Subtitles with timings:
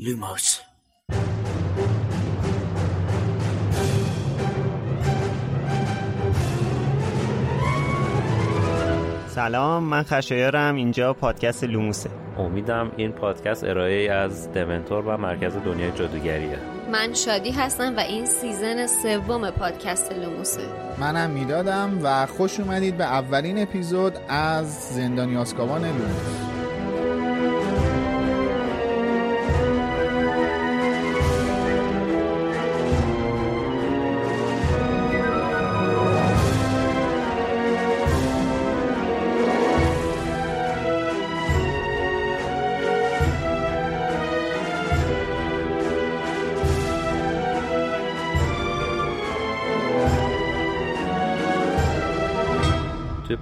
[0.00, 0.60] لوموس
[9.28, 10.74] سلام من خشایارم.
[10.74, 12.10] اینجا پادکست لوموسه.
[12.38, 16.58] امیدم این پادکست ارائه از دمنتور و مرکز دنیای جادوگریه.
[16.92, 20.62] من شادی هستم و این سیزن سوم پادکست لوموسه.
[21.00, 26.57] منم می‌دادم و خوش اومدید به اولین اپیزود از زندانی آسکابان لوموس.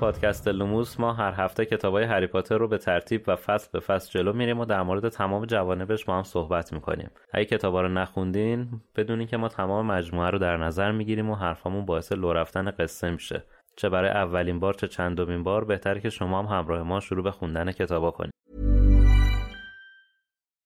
[0.06, 4.10] پادکست لوموس ما هر هفته کتابای هری پاتر رو به ترتیب و فصل به فصل
[4.10, 8.80] جلو میریم و در مورد تمام جوانبش با هم صحبت می‌کنیم اگه کتابا رو نخوندین
[8.96, 13.10] بدونین که ما تمام مجموعه رو در نظر می‌گیریم و حرفامون باعث لو رفتن قصه
[13.10, 13.45] میشه
[13.76, 17.30] چه برای اولین بار چه چندمین بار بهتره که شما هم همراه ما شروع به
[17.30, 18.32] خوندن کتابا کنید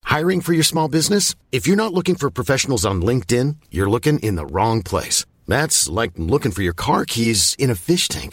[0.07, 1.25] Hiring for your small business?
[1.57, 5.19] If you're not looking for professionals on LinkedIn, you're looking in the wrong place.
[5.55, 8.33] That's like looking for your car keys in a fish tank.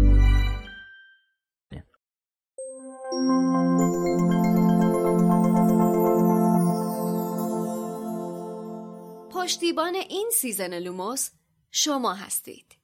[9.31, 11.29] پشتیبان این season لوموس
[11.71, 12.75] شما هستید.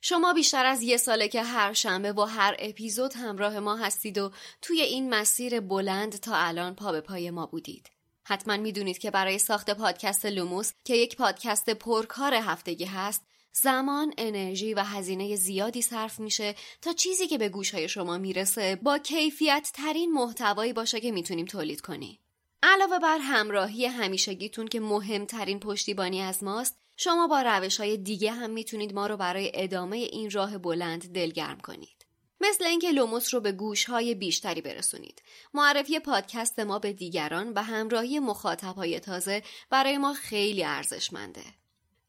[0.00, 4.30] شما بیشتر از یه ساله که هر شنبه با هر اپیزود همراه ما هستید و
[4.62, 7.90] توی این مسیر بلند تا الان پا به پای ما بودید.
[8.24, 13.22] حتما می‌دونید که برای ساخت پادکست لوموس که یک پادکست پرکار هفتگی هست
[13.62, 18.98] زمان، انرژی و هزینه زیادی صرف میشه تا چیزی که به گوشهای شما می‌رسه با
[18.98, 22.18] کیفیت ترین محتوایی باشه که می‌تونیم تولید کنیم.
[22.62, 28.50] علاوه بر همراهی همیشگیتون که مهمترین پشتیبانی از ماست شما با روش های دیگه هم
[28.50, 32.06] می‌تونید ما رو برای ادامه این راه بلند دلگرم کنید.
[32.40, 35.22] مثل اینکه لوموس رو به گوش های بیشتری برسونید.
[35.54, 41.44] معرفی پادکست ما به دیگران و همراهی مخاطب های تازه برای ما خیلی ارزشمنده.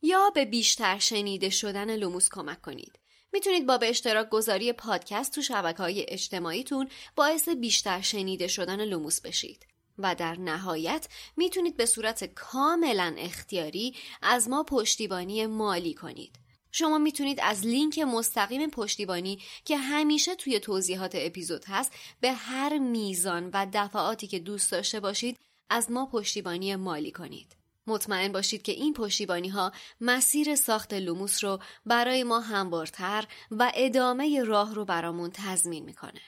[0.02, 3.00] یا به بیشتر شنیده شدن لوموس کمک کنید.
[3.34, 9.22] می‌تونید با به اشتراک گذاری پادکست تو شبکه های اجتماعیتون باعث بیشتر شنیده شدن لوموس
[9.22, 9.66] بشید.
[9.98, 11.08] و در نهایت
[11.38, 16.40] می‌تونید به صورت کاملا اختیاری از ما پشتیبانی مالی کنید.
[16.72, 21.92] شما می‌تونید از لینک مستقیم پشتیبانی که همیشه توی توضیحات اپیزود هست
[22.22, 25.38] به هر میزان و دفعاتی که دوست داشته باشید
[25.70, 27.56] از ما پشتیبانی مالی کنید.
[27.88, 34.44] مطمئن باشید که این پشتیبانی ها مسیر ساخت لوموس رو برای ما هموارتر و ادامه
[34.44, 36.22] راه رو برامون تضمین می‌کنه.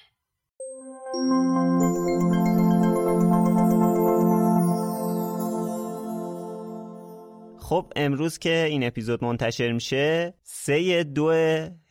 [7.59, 11.31] خب امروز که این اپیزود منتشر میشه سه دو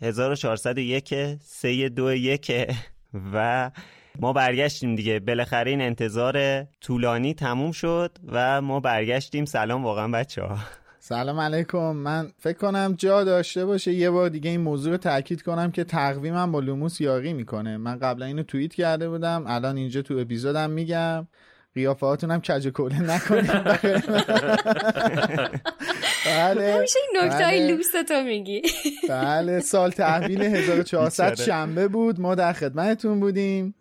[0.01, 2.53] 1401 سه دو یک
[3.33, 3.71] و
[4.21, 5.21] ما برگشتیم دیگه.
[5.21, 9.45] بالاخره این انتظار طولانی تموم شد و ما برگشتیم.
[9.45, 10.59] سلام واقعا بچه ها
[10.99, 11.93] سلام علیکم.
[11.93, 15.85] من فکر کنم جا داشته باشه یه بار دیگه این موضوع رو تاکید کنم که
[15.85, 17.77] تقویمم با لوموس یاقی می‌کنه.
[17.77, 21.27] من قبلا اینو توییت کرده بودم الان اینجا تو اپیزودم میگم.
[21.75, 23.53] قیافه هاتون هم کج کوله نکنید.
[26.27, 26.73] بله.
[26.77, 27.77] همیشه این نکته های بله.
[27.77, 28.63] لوس تو میگی.
[29.09, 32.21] بله سال تحویل 1400 شنبه بود.
[32.21, 33.75] ما در خدمتتون بودیم.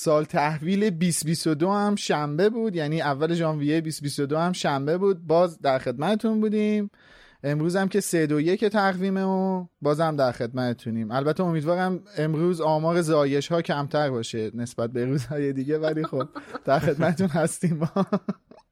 [0.00, 2.76] سال تحویل 2022 هم شنبه بود.
[2.76, 5.26] یعنی اول ژانویه 2022 هم شنبه بود.
[5.26, 6.90] باز در خدمتتون بودیم.
[7.44, 11.10] امروز هم که سه دو یک تقویمه و بازم در خدمتتونیم.
[11.10, 16.28] البته امیدوارم امروز آمار زایش ها کمتر باشه نسبت به روزهای دیگه ولی خب
[16.64, 18.06] در خدمتتون هستیم ما.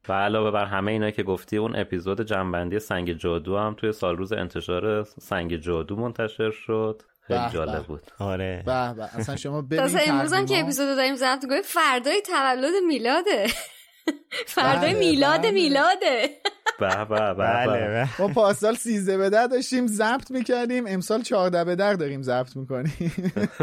[0.09, 4.17] و علاوه بر همه اینا که گفتی اون اپیزود جنبندی سنگ جادو هم توی سال
[4.17, 7.01] روز انتشار سنگ جادو منتشر شد.
[7.37, 7.83] خیلی جالب.
[7.85, 8.11] بود.
[8.19, 9.15] به به.
[9.17, 10.63] اصلا شما ببین تازه امروز هم که تقویما.
[10.63, 13.47] اپیزود داریم ضبط می‌کنیم فردای تولد میلاده.
[14.47, 15.51] فردای بله، میلاد بله.
[15.51, 16.29] میلاده.
[16.79, 18.09] به به به بله به.
[18.19, 20.87] ما پاسال 13 به در داشتیم ضبط می‌کردیم.
[20.87, 23.13] امسال 14 به در داریم ضبط می‌کنیم.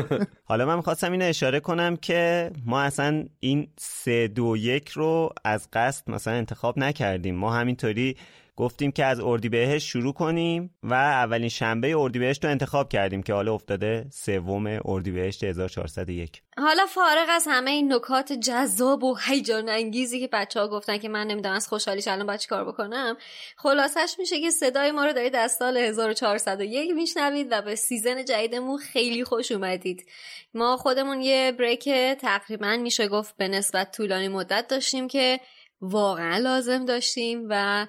[0.44, 5.68] حالا من می‌خواستم اینو اشاره کنم که ما اصلا این سه دو یک رو از
[5.72, 7.34] قصد مثلا انتخاب نکردیم.
[7.34, 8.16] ما همینطوری
[8.56, 13.54] گفتیم که از اردیبهشت شروع کنیم و اولین شنبه اردیبهشت رو انتخاب کردیم که حالا
[13.54, 20.28] افتاده سوم اردیبهشت 1401 حالا فارغ از همه این نکات جذاب و هیجان انگیزی که
[20.32, 23.16] بچه ها گفتن که من نمی‌دونم از خوشحالیش الان باید کار بکنم
[23.56, 28.78] خلاصش میشه که صدای ما رو دارید از سال 1401 میشنوید و به سیزن جدیدمون
[28.78, 30.06] خیلی خوش اومدید.
[30.54, 31.88] ما خودمون یه بریک
[32.20, 35.40] تقریبا میشه گفت به نسبت طولانی مدت داشتیم که
[35.80, 37.86] واقعا لازم داشتیم و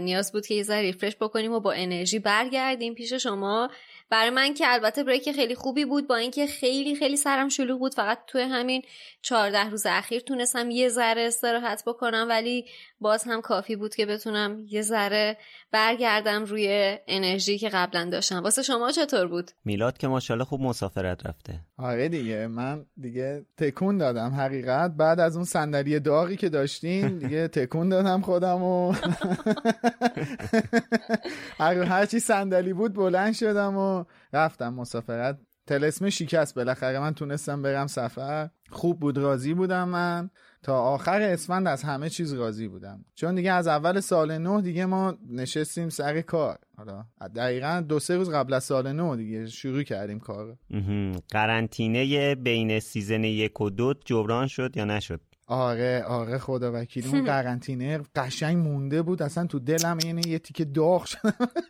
[0.00, 3.70] نیاز بود که یه ذره ریفرش بکنیم و با انرژی برگردیم پیش شما.
[4.10, 7.94] برای من که البته بریک خیلی خوبی بود با اینکه خیلی خیلی سرم شلوغ بود.
[7.94, 8.82] فقط توی همین
[9.22, 12.64] 14 روز اخیر تونستم یه ذره استراحت بکنم ولی
[13.00, 15.36] باز هم کافی بود که بتونم یه ذره
[15.72, 18.42] برگردم روی انرژی که قبلا داشتم.
[18.42, 21.60] واسه شما چطور بود؟ میلاد که ماشاءالله خوب مسافرت رفته.
[21.78, 24.90] آره دیگه من دیگه تکون دادم حقیقت.
[24.90, 28.92] بعد از اون صندلی داغی که داشتیم دیگه تکون دادم خودم و
[31.58, 35.38] هر هر چی صندلی بود بلند شدم و رفتم مسافرت.
[35.66, 36.98] تلسمه شکست بالاخره.
[36.98, 38.50] من تونستم برم سفر.
[38.70, 40.30] خوب بود راضی بودم من.
[40.62, 43.04] تا آخر اسفند از همه چیز راضی بودم.
[43.14, 46.58] چون دیگه از اول سال نو دیگه ما نشستیم سر کار.
[46.76, 47.04] حالا
[47.36, 50.56] دقیقا دو سه روز قبل از سال نو دیگه شروع کردیم کار.
[51.30, 57.08] قرنطینه بین سیزن یک و دو جبران شد یا نشد؟ آره آره خدا وکیلی.
[57.08, 59.22] اون قرنطینه قشنگ مونده بود.
[59.22, 61.18] اصلا تو دلم اینه یه تیکه داغ شد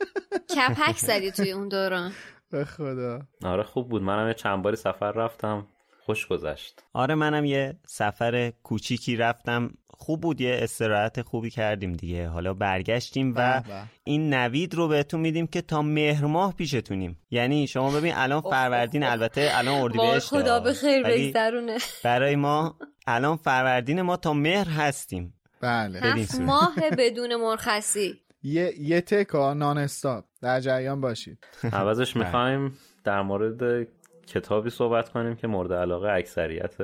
[0.56, 2.12] کپک زدی توی اون دوران.
[2.50, 3.22] به خدا.
[3.44, 4.02] آره خوب بود.
[4.02, 5.66] منم یه چند باری سفر رفتم.
[6.10, 6.82] خوش گذشت.
[6.92, 9.70] آره منم یه سفر کوچیکی رفتم.
[9.88, 12.28] خوب بود یه استراحت خوبی کردیم دیگه.
[12.28, 13.62] حالا برگشتیم و.
[14.04, 17.18] این نوید رو بهتون میدیم که تا مهر ماه پیشتونیم.
[17.30, 21.78] یعنی شما ببین الان فروردین البته الان اردیبهشت خدا به خیر بگذرونه.
[22.04, 22.76] برای ما
[23.06, 25.34] الان فروردین ما تا مهر هستیم.
[25.60, 26.00] بله.
[26.00, 26.40] هفت.
[26.40, 28.14] ماه بدون مرخصی.
[28.42, 30.24] یه یه تکا نان استاپ.
[30.42, 31.38] در جریان باشید.
[31.72, 33.88] عوضش می‌خوایم در مورد
[34.30, 36.74] کتابی صحبت کنیم که مورد علاقه اکثریت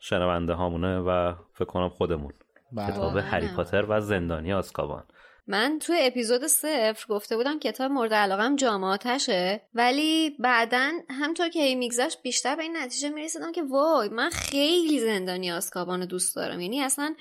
[0.00, 2.32] شنونده هامونه و فکر کنم خودمون
[2.72, 2.92] بله.
[2.92, 3.16] کتاب.
[3.16, 5.04] هری پاتر و زندانی آزکابان
[5.46, 11.74] من توی اپیزود صفر گفته بودم کتاب مورد علاقم جامعاتشه ولی بعدا همطور که هی
[11.74, 16.60] میگذشت بیشتر به این نتیجه می‌رسیدم که وای من خیلی زندانی آسکابان رو دوست دارم
[16.60, 17.14] یعنی اصلا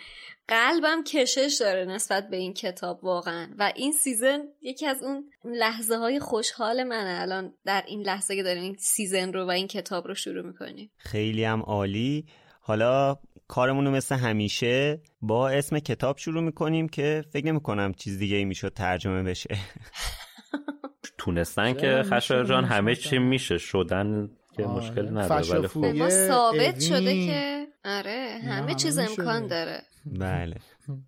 [0.47, 3.49] قلبم کشش داره نسبت به این کتاب واقعا.
[3.59, 7.21] و این season یکی از اون لحظه های خوشحال منه.
[7.21, 10.91] الان در این لحظه که داریم این season رو و این کتاب رو شروع می‌کنیم
[10.97, 12.25] خیلی هم عالی.
[12.61, 18.19] حالا کارمون رو مثل همیشه با اسم کتاب شروع می‌کنیم که فکر نمی کنم چیز
[18.19, 19.57] دیگه ای می‌شد ترجمه بشه.
[21.17, 22.95] تونستن که میشه؟ جان همه.
[22.95, 23.57] چی میشه.
[23.57, 24.77] شدن که آره.
[24.77, 25.67] مشکل نداره ولی.
[25.67, 27.25] خب ما ثابت شده.
[27.25, 28.99] که آره همه چیز.
[28.99, 30.55] امکان داره بله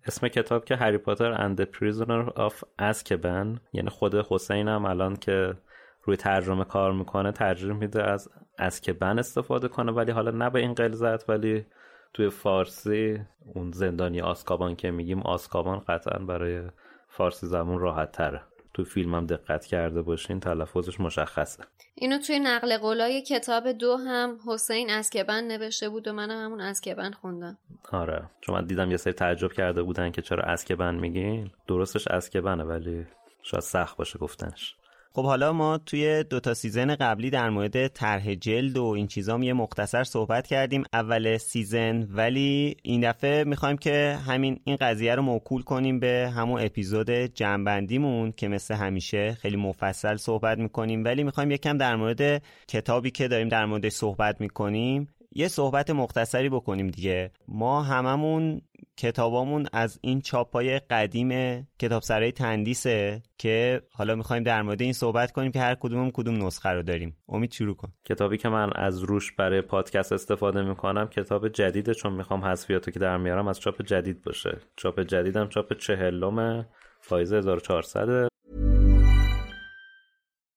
[0.06, 2.54] اسم کتاب که هری پاتر and the prisoner of
[2.92, 5.54] azkaban یعنی خود حسین هم الان که
[6.02, 8.28] روی ترجمه کار می‌کنه ترجمه میده از
[8.60, 11.66] azkaban استفاده کنه ولی حالا نه به این قلزت ولی
[12.14, 13.20] توی فارسی
[13.54, 16.62] اون زندانی آسکابان که میگیم آسکابان قطعا برای
[17.08, 18.42] فارسی زبون راحت تره
[18.76, 21.64] تو فیلم هم دقت کرده باشین تلفظش مشخصه.
[21.94, 27.10] اینو توی نقل قولای کتاب دو هم حسین اسکبن نوشته بود و منم همون اسکبن
[27.10, 27.58] خوندم.
[27.92, 28.30] آره.
[28.40, 31.50] چون من دیدم یه سری تعجب کرده بودن که چرا اسکبن میگین.
[31.68, 33.06] درستش اسکبنه ولی
[33.42, 34.76] شاید سخت باشه گفتنش.
[35.16, 39.52] خب حالا ما توی دوتا season قبلی در مورد طرح جلد و این چیزام یه
[39.52, 40.84] مختصر صحبت کردیم.
[40.92, 46.60] اول season ولی این دفعه می‌خوایم که همین این قضیه رو موکول کنیم به همون
[46.60, 51.04] اپیزود جمع‌بندیمون که مثل همیشه خیلی مفصل صحبت می‌کنیم.
[51.04, 56.48] ولی می‌خوایم یکم در مورد کتابی که داریم در موردش صحبت می‌کنیم یه صحبت مختصری
[56.48, 57.30] بکنیم دیگه.
[57.48, 58.60] ما هممون
[58.96, 65.32] کتابامون از این چاپای قدیم کتاب سرای تندیسه که حالا می‌خوایم در مورد این صحبت
[65.32, 67.16] کنیم که هر کدومم کدوم نسخه رو داریم.
[67.28, 67.92] امید شروع کن.
[68.04, 72.98] کتابی که من از روش برای پادکست استفاده می‌کنم کتاب جدیده چون می‌خوام حذفیاتو که
[72.98, 74.58] در میارم از چاپ جدید باشه.
[74.76, 76.66] چاپ جدیدم چاپ چهلم
[77.08, 78.28] پاییز 1400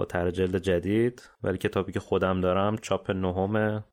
[0.00, 3.84] با طرح جلد جدید ولی کتابی که خودم دارم چاپ نهمه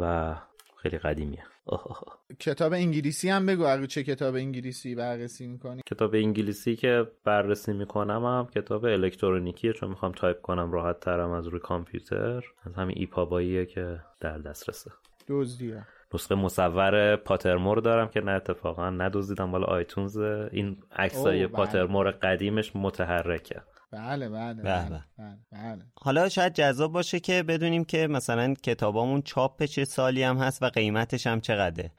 [0.00, 0.34] و
[0.76, 1.44] خیلی قدیمیه.
[2.46, 3.64] کتاب انگلیسی هم بگو.
[3.64, 9.88] اگه چه کتاب انگلیسی بررسی می‌کنی؟ کتاب انگلیسی که بررسی می‌کنم هم کتاب الکترونیکیه چون
[9.88, 12.44] می‌خوام تایپ کنم راحت ترم از روی کامپیوتر.
[12.64, 14.90] از همین EPUB هاییه که در دسترسه.
[15.28, 15.86] دزدیه.
[16.14, 21.56] نسخه مصور Pottermore دارم که نه اتفاقا ندزدیدم مال iTunes این عکسای بله.
[21.56, 23.62] Pottermore قدیمش متحرکه.
[23.92, 25.04] بله بله بله, به.
[25.18, 25.82] بله, بله.
[26.00, 30.66] حالا شاید جذاب باشه که بدونیم که مثلا کتابامون چاپ چه سالی هم هست و
[30.66, 31.92] قیمتش هم چقدره.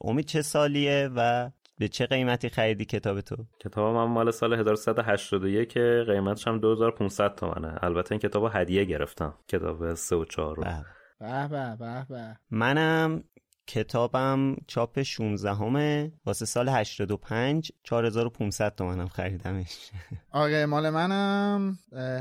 [0.00, 5.68] امید چه سالیه و به چه قیمتی خریدی کتاب تو؟ کتاب من مال سال 1381
[5.68, 7.74] که قیمتش هم 2500 تومنه.
[7.82, 9.34] البته این کتاب هدیه گرفتم.
[9.48, 10.62] کتاب 3 و 4 رو.
[10.62, 10.84] بله.
[11.20, 13.24] به به به به منم
[13.66, 19.90] کتابم چاپ 16 همه واسه سال 85 4500 تومنم خریدمش.
[20.32, 21.78] آره مال منم.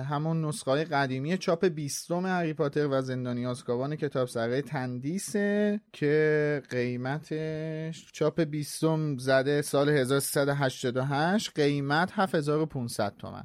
[0.09, 6.61] همون نسخه های قدیمی چاپ بیستم هری پاتر و زندانی آزکابان کتاب سرای تندیسه که
[6.69, 13.43] قیمتش چاپ بیستم زده سال 1388 قیمت 7500 تومن.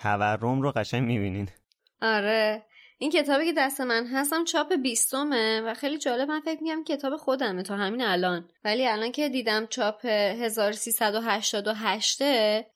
[0.00, 1.48] تورم رو قشنگ می‌بینین.
[2.02, 2.62] آره.
[3.04, 6.28] این کتابی که دست من هستم چاپ بیستمه و خیلی جالب.
[6.28, 8.48] من فکر میگم کتاب خودمه تا همین الان.
[8.64, 12.20] ولی الان که دیدم چاپ 1388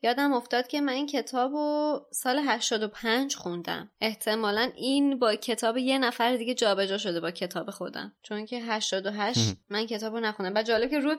[0.02, 3.90] یادم افتاد که من این کتاب رو سال 85 خوندم.
[4.00, 8.12] احتمالا این با کتاب یه نفر دیگه جابجا شده با کتاب خودم.
[8.22, 10.60] چون که 88 من کتاب رو نخوندم.
[10.60, 11.16] و جالب که رو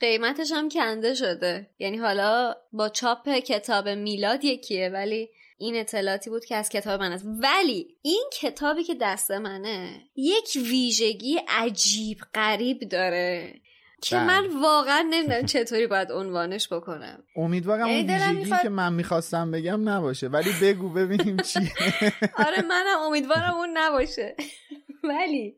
[0.00, 1.70] قیمتش هم کنده شده.
[1.78, 7.12] یعنی حالا با چاپ کتاب میلاد یکیه ولی این اطلاعاتی بود که از کتاب من
[7.12, 7.24] است.
[7.40, 13.54] ولی این کتابی که دست منه یک ویژگی عجیب غریب داره
[14.02, 14.26] که بله.
[14.26, 17.22] من واقعا نمی‌دونم چطوری باید عنوانش بکنم.
[17.36, 20.28] امیدوارم یعنی اون ویژگی می‌خواد- که من می‌خواستم بگم نباشه.
[20.28, 21.72] ولی بگو ببینیم چیه
[22.46, 24.36] آره منم امیدوارم اون نباشه.
[25.10, 25.56] ولی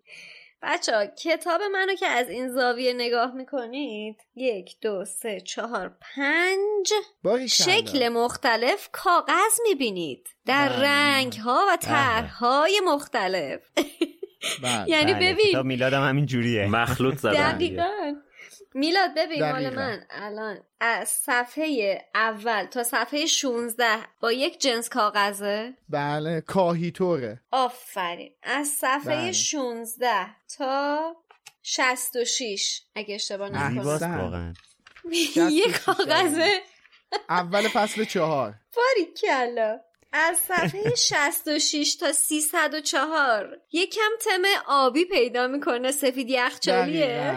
[0.62, 6.92] بچه ها کتاب منو که از این زاویه نگاه می‌کنید یک دو سه چهار پنج.
[7.48, 10.82] شکل مختلف کاغذ می‌بینید در بله.
[10.82, 13.60] رنگ ها و طرحهای مختلف
[14.62, 14.84] بله.
[14.94, 17.52] یعنی بله، ببین کتاب میلادم همین جوریه مخلوط زدن.
[17.52, 18.14] دقیقا
[18.74, 19.74] میلاد ببین مال.
[19.76, 23.84] من الان از صفحه اول تا صفحه 16
[24.20, 28.32] با یک جنس کاغذه؟ بله کاهیتوره آفرین.
[28.42, 29.32] از صفحه بله.
[29.32, 30.26] 16
[30.58, 31.16] تا
[31.62, 33.48] 66 اگه اشتباه.
[33.48, 34.54] نکنم.
[35.12, 36.60] یه 66 کاغذه.
[37.28, 38.54] اول فصل چهار.
[38.76, 39.80] باری کلا
[40.12, 45.92] از صفحه 66 تا 304 یکم تم آبی پیدا می‌کنه.
[45.92, 47.34] سفید یخچالیه.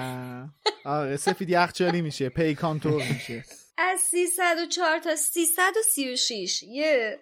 [0.86, 2.30] آره سفید یخچالی میشه.
[2.30, 3.44] پیکانتور میشه.
[3.78, 7.20] از 304 تا 336 یه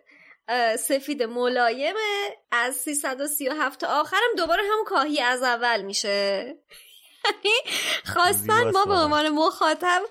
[0.79, 2.37] سفید ملایمه.
[2.51, 6.55] از 337 تا آخرم دوباره همون کاهی از اول میشه.
[7.25, 7.55] یعنی
[8.05, 8.93] خواستن ما به.
[8.93, 10.01] عنوان مخاطب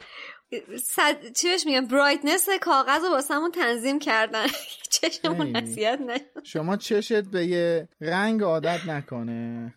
[0.82, 1.32] صد...
[1.32, 4.46] چی بهش میگن؟ برایتنس کاغذ رو واسمون تنظیم کردن.
[5.00, 5.56] چشمون.
[5.56, 9.74] نصیحت نه شما چشت به یه رنگ عادت نکنه.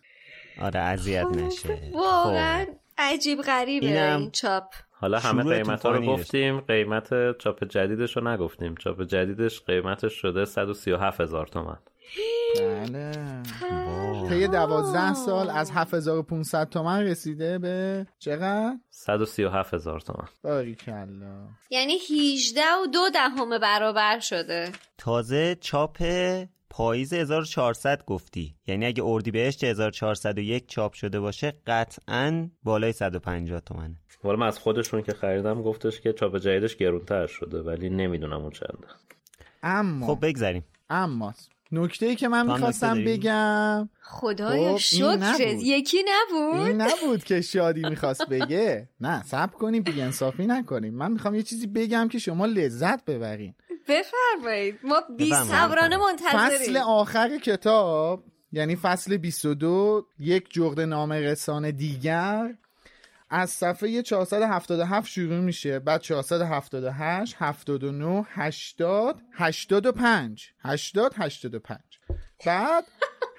[0.60, 1.78] آره اذیت نشه.
[1.92, 2.72] واقعا خب.
[2.98, 4.74] عجیب غریبه اینم این چاپ.
[4.90, 8.74] حالا همه قیمت ها رو گفتیم قیمت چاپ جدیدش رو نگفتیم.
[8.76, 11.78] چاپ جدیدش قیمتش شده 137 هزار تومن.
[12.60, 13.12] بله.
[14.28, 20.28] طی دوازده سال از 7500 تومن رسیده به چقدر؟ 137 هزار تومن.
[20.42, 21.48] باریکلا.
[21.70, 24.72] یعنی 18 و دو دهم برابر شده.
[24.98, 26.02] تازه چاپ
[26.70, 28.54] پاییز 1400 گفتی.
[28.66, 33.96] یعنی اگه اردیبهشت 1401 چاپ شده باشه قطعا بالای 150 تومنه.
[34.24, 38.50] والا من از خودشون که خریدم گفتش که چاپ جدیدش گرونتر شده ولی نمی‌دونم اون
[38.50, 38.86] چنده.
[39.62, 40.64] اما خب بگذریم.
[40.90, 41.34] اما
[41.78, 43.88] نکته ای که من می‌خواستم؟ بگم.
[44.02, 45.62] خدایا خب، شکرت نبود.
[45.62, 48.88] یکی نبود؟ این نبود که شادی می‌خواست بگه.
[49.00, 50.94] نه سب کنیم بی انصافی نکنیم.
[50.94, 53.54] من می‌خوام یه چیزی بگم که شما لذت ببرین.
[53.88, 54.78] بفرمایید.
[54.84, 55.34] ما بی.
[55.34, 62.54] صبرانه فصل منتظریم آخر کتاب یعنی فصل 22 یک جغد نامه رسان دیگر.
[63.36, 71.78] از صفحه 477 شروع میشه بعد 478 79 80 85 80 85
[72.46, 72.84] بعد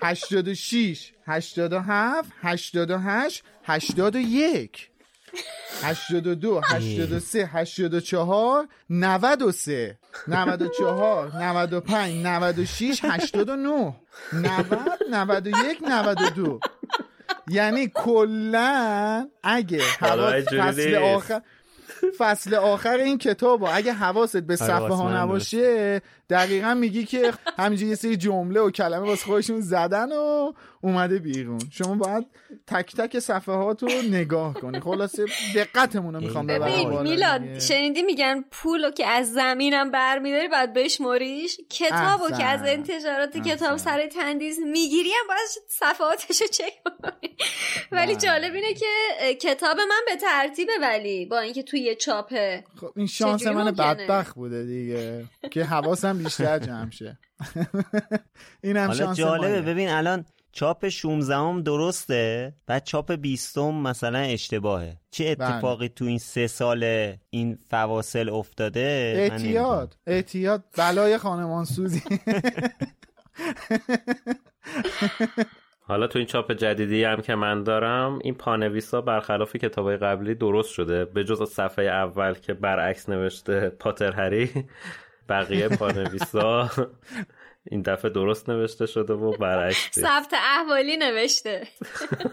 [0.01, 4.89] 86 87 88 81
[5.81, 9.97] 82 83 84 93
[10.27, 13.95] 94 95 96 89
[14.33, 16.59] 90 91 92
[17.47, 19.79] یعنی کلا اگه
[20.59, 20.95] فصل.
[20.95, 21.41] آخر
[22.17, 27.96] فصل آخر این کتاب اگه حواست به صفحه ها نباشه دقیقا میگی که همینجوری یه
[27.96, 32.25] سری جمله و کلمه واسه خودشون زدن و اومده بیرون شما باید
[32.67, 37.60] تک تک صفحه ها رو نگاه کنی خلاصه دقتمون رو می‌خوام ببرم میلاد.
[37.60, 42.29] شنیدی میگن پولو که از زمینم برمیداری باید بشمریش کتابو.
[42.29, 43.77] که از انتشارات کتاب.
[43.77, 47.36] سر تندیز می‌گیری هم باید صفحاتشو چک کنی
[47.91, 48.15] ولی بله.
[48.15, 48.86] جالب اینه که
[49.41, 54.36] کتاب من به ترتیبه ولی با اینکه توی یه چاپه خب این شانس من؟ بدبخت
[54.36, 57.19] بوده دیگه که حواسم بیشتر جمع شه.
[58.63, 59.48] اینم حالا شانس جالبه.
[59.48, 59.62] مایه.
[59.62, 64.98] ببین الان چاپ 16 هم درسته بعد چاپ 20 مثلا اشتباهه.
[65.12, 65.50] چه بله.
[65.50, 69.13] اتفاقی تو این سه سال این فواصل افتاده.
[69.15, 69.98] اعتیاد.
[70.07, 70.63] اعتیاد.
[70.77, 72.01] بلای خانمان سوزی
[75.88, 80.69] حالا تو این چاپ جدیدی هم که من دارم این پانویسا برخلاف کتابای قبلی درست
[80.69, 81.06] شده.
[81.06, 84.49] به جز صفحه اول که برعکس نوشته پاتر هری.
[85.29, 86.69] بقیه پانویسا
[87.71, 91.67] این دفعه درست نوشته شده و برعکس ثبت احوالی نوشته.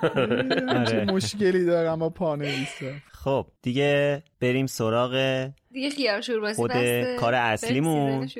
[0.91, 2.87] چه مشکلی دارم با پانویسا.
[3.13, 6.73] خب دیگه بریم سراغ دیگه خیار شوربازی خود
[7.17, 8.29] کار اصلیمون.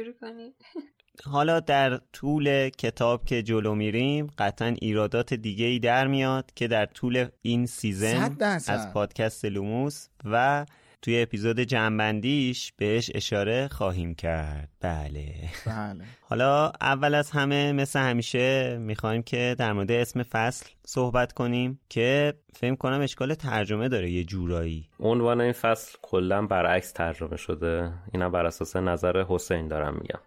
[1.25, 6.87] حالا در طول کتاب که جلو میریم قطعا ایرادات دیگه ای در میاد که در
[6.87, 8.37] طول این season.
[8.69, 10.67] از پادکست لوموس و
[11.03, 14.69] توی اپیزود جنبندیش بهش اشاره خواهیم کرد.
[14.81, 15.35] بله.
[15.67, 16.05] بله.
[16.21, 22.35] حالا اول از همه مثل همیشه می‌خوایم که در مورد اسم فصل صحبت کنیم که
[22.55, 24.89] فهم کنم اشکال ترجمه داره یه جورایی.
[25.01, 27.93] عنوان این فصل کلا برعکس ترجمه شده.
[28.13, 30.21] اینم بر اساس نظر حسین دارم میگم.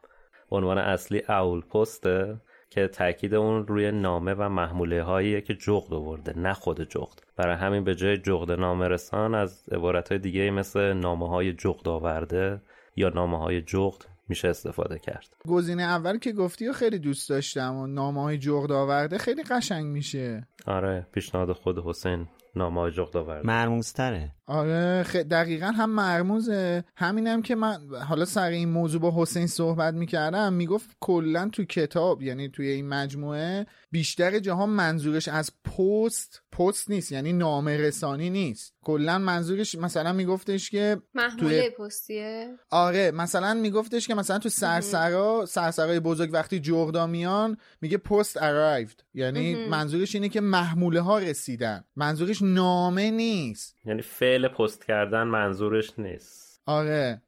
[0.51, 2.41] عنوان اصلی اول پسته
[2.75, 7.23] که تاکید اون روی نامه و محموله هاییه که جغد آورده نه خود جغد.
[7.35, 11.88] برای همین به جای جغد نامه رسان از عبارت های دیگه مثل نامه های جغد
[11.88, 12.61] آورده
[12.95, 15.35] یا نامه های جغد میشه استفاده کرد.
[15.47, 19.85] گزینه اول که گفتی و خیلی دوست داشتم و نامه های جغد آورده خیلی قشنگ
[19.85, 20.47] میشه.
[20.67, 23.47] آره پیشنهاد خود حسین نامه های جغد آورده.
[23.47, 24.31] مرموزتره.
[24.47, 25.03] آره.
[25.23, 26.84] دقیقا هم مرموزه.
[26.97, 27.77] همینم که من
[28.08, 32.88] حالا سر این موضوع با حسین صحبت می‌کردم می‌گفت کلا تو کتاب یعنی توی این
[32.88, 38.73] مجموعه بیشتر جاها منظورش از پست پست نیست یعنی نامه رسانی نیست.
[38.81, 45.99] کلا منظورش مثلا میگفتش که محموله پستیه؟ آره مثلا میگفتش که مثلا تو سرسرا سرسرای
[45.99, 49.03] بزرگ وقتی جغدا میان میگه پست arrived.
[49.13, 49.67] یعنی.
[49.67, 51.84] منظورش اینه که محموله ها رسیدن.
[51.95, 53.74] منظورش نامه نیست.
[53.86, 56.45] یعنی فعل پست کردن منظورش نیست.
[56.67, 57.21] آره.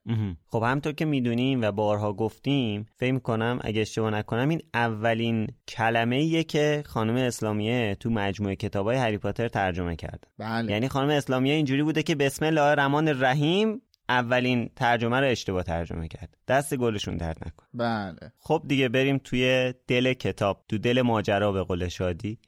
[0.47, 6.15] خب همطور که می‌دونیم و بارها گفتیم فکر کنم اگه اشتباه نکنم این اولین کلمه
[6.15, 10.27] ایه که خانم اسلامیه تو مجموعه کتابای هری پاتر ترجمه کرد.
[10.37, 10.71] بله.
[10.71, 16.07] یعنی خانم اسلامیه اینجوری بوده که بسم الله الرحمن الرحیم اولین ترجمه رو اشتباه ترجمه
[16.07, 16.37] کرد.
[16.47, 18.31] دست گلشون درد نکن بله.
[18.39, 22.39] خب دیگه بریم توی دل کتاب تو دل ماجرا به قول شادی.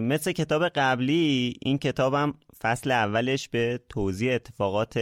[0.00, 4.98] مثل کتاب قبلی این کتابم فصل اولش به توضیح اتفاقات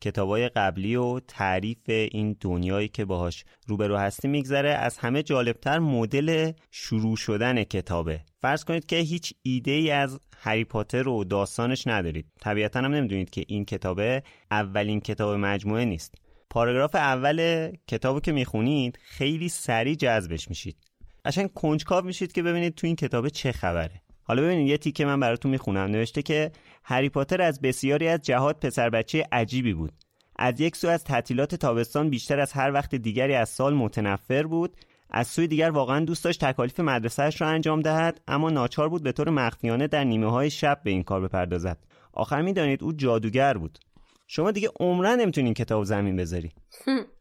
[0.00, 4.70] کتابای قبلی و تعریف این دنیایی که باهاش روبرو هستی میگذره.
[4.70, 8.20] از همه جالبتر مدل شروع شدن کتابه.
[8.40, 12.26] فرض کنید که هیچ ایده ای از هری پاتر و داستانش ندارید.
[12.40, 16.14] طبیعتا هم نمی‌دونید که این کتابه اولین کتاب مجموعه نیست.
[16.50, 20.76] پاراگراف اول کتابو که می‌خونید خیلی سریع جذبش میشید.
[21.24, 24.02] قشنگ کنجکاو میشید که ببینید تو این کتاب چه خبره.
[24.28, 25.90] حالا ببینید یه تیکه من براتون می‌خونم.
[25.90, 26.52] نوشته که
[26.84, 29.92] هری پاتر از بسیاری از جهات پسر بچه عجیبی بود.
[30.36, 34.76] از یک سو از تعطیلات تابستان بیشتر از هر وقت دیگری از سال متنفر بود.
[35.10, 39.12] از سوی دیگر واقعا دوست داشت تکالیف مدرسهش را انجام دهد اما ناچار بود به
[39.12, 41.78] طور مخفیانه در نیمه های شب به این کار بپردازد.
[42.12, 43.78] آخر می‌دانید او جادوگر بود.
[44.26, 46.52] شما دیگه عمرن نمی‌تونین کتاب زمین بذاری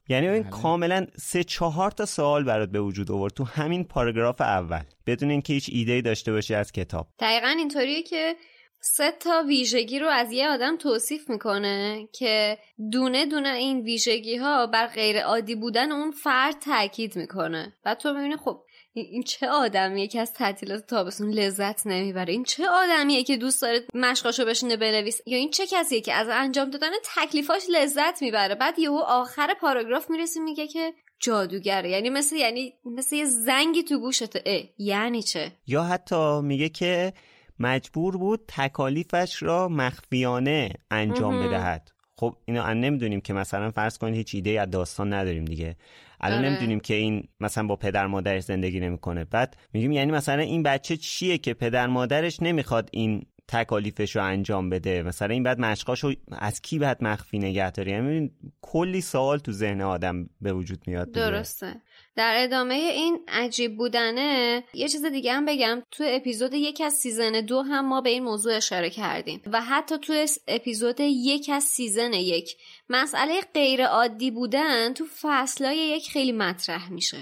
[0.09, 0.51] یعنی این بله.
[0.51, 5.53] کاملا سه چهار تا سوال برات به وجود آورد تو همین پاراگراف اول بدون اینکه
[5.53, 8.35] هیچ ایده داشته باشی از کتاب دقیقا اینطوریه که
[8.79, 12.57] سه تا ویژگی رو از یه آدم توصیف می‌کنه که
[12.91, 18.13] دونه دونه این ویژگی ها بر غیر عادی بودن اون فرد تاکید می‌کنه و تو
[18.13, 18.63] می‌بینی خب
[19.01, 23.83] این چه آدمیه که از تعطیلات تابستون لذت نمی‌بره؟ این چه آدمیه که دوست داره
[23.93, 28.79] مشقاشو بشینه بنویس؟ یا این چه کسیه که از انجام دادن تکلیفاش لذت می‌بره؟ بعد
[28.79, 31.89] یهو آخر پاراگراف می‌رسه میگه که جادوگره.
[31.89, 34.35] یعنی مثل یعنی مثل یه زنگی تو گوشت.
[34.45, 37.13] اه یعنی چه؟ یا حتی میگه که
[37.59, 41.91] مجبور بود تکالیفش را مخفیانه انجام بدهد.
[42.15, 45.75] خب اینو نمی‌دونیم که مثلا فرض کنید هیچ ایده از داستان نداریم دیگه.
[46.21, 46.49] الان آره.
[46.49, 49.25] نمی‌دونیم که این مثلا با پدر مادرش زندگی نمی‌کنه.
[49.25, 54.69] بعد میگیم یعنی مثلا این بچه چیه که پدر مادرش نمی‌خواد این تکالیفش رو انجام
[54.69, 59.51] بده؟ مثلا این بعد مشقاشو از کی بعد مخفی نگه داره؟ یعنی کلی سوال تو
[59.51, 61.75] ذهن آدم به وجود میاد درسته.
[62.17, 65.83] در ادامه این عجیب بودنه یه چیز دیگه هم بگم.
[65.91, 69.97] تو اپیزود یک از season دو هم ما به این موضوع اشاره کردیم و حتی
[69.97, 72.57] تو اپیزود یک از season یک
[72.89, 77.17] مسئله غیر عادی بودن تو فصلای یک خیلی مطرح میشه.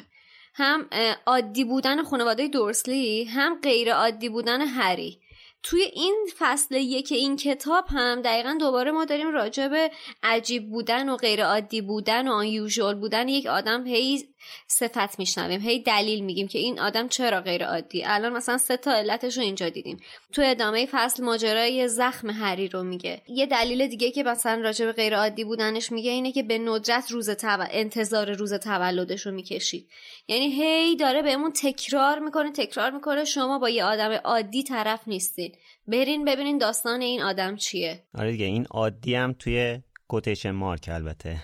[0.54, 0.90] هم
[1.26, 5.20] عادی بودن خانواده دورسلی هم غیر عادی بودن هری.
[5.64, 9.92] توی این فصل یک این کتاب هم دقیقا دوباره ما داریم راجع به
[10.24, 14.28] عجیب بودن و غیر عادی بودن و آن بودن یک آدم هی
[14.68, 15.62] صفت میشنویم.
[15.62, 19.44] هی دلیل میگیم که این آدم چرا غیر عادی الان مثلا سه تا علتش رو
[19.44, 19.98] اینجا دیدیم.
[20.34, 23.22] تو ادامه فصل ماجرای زخم هری رو میگه.
[23.28, 27.12] یه دلیل دیگه که مثلا راجع به غیر عادی بودنش میگه اینه که به ندرت
[27.12, 27.68] روز تول...
[27.72, 29.90] انتظار روز تولدش رو می‌کشید.
[30.28, 35.56] یعنی هی داره بهمون تکرار می‌کنه تکرار می‌کنه شما با یه آدم عادی طرف نیستین.
[35.88, 38.04] برین ببینین داستان این آدم چیه.
[38.14, 41.42] آره دیگه این عادی هم توی quotation mark البته.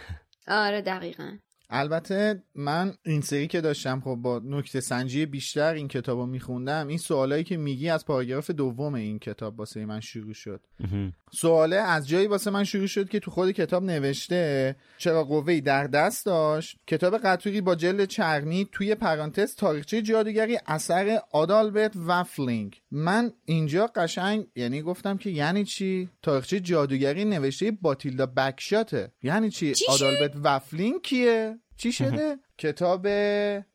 [0.47, 1.37] آره دقیقا.
[1.73, 6.87] البته من این سری که داشتم خب با نکته سنجی بیشتر این کتاب رو میخوندم
[6.87, 10.61] این سوالایی که میگی از پاراگراف دوم این کتاب واسه من شروع شد.
[11.31, 15.87] سواله از جایی واسه من شروع شد که تو خود کتاب نوشته چراغ قوه‌ای در
[15.87, 16.77] دست داشت.
[16.87, 22.81] کتاب قطوری با جلد چرمی توی پرانتز تاریخچه جادوگری اثر آدالبرت وفلینگ.
[22.91, 29.11] من اینجا قشنگ یعنی گفتم که یعنی چی؟ تاریخچه جادوگری نوشته باتیلدا بکشاته.
[29.23, 33.07] یعنی چی, چی آدالبرت وفلینگ کیه؟ چی شده؟ کتاب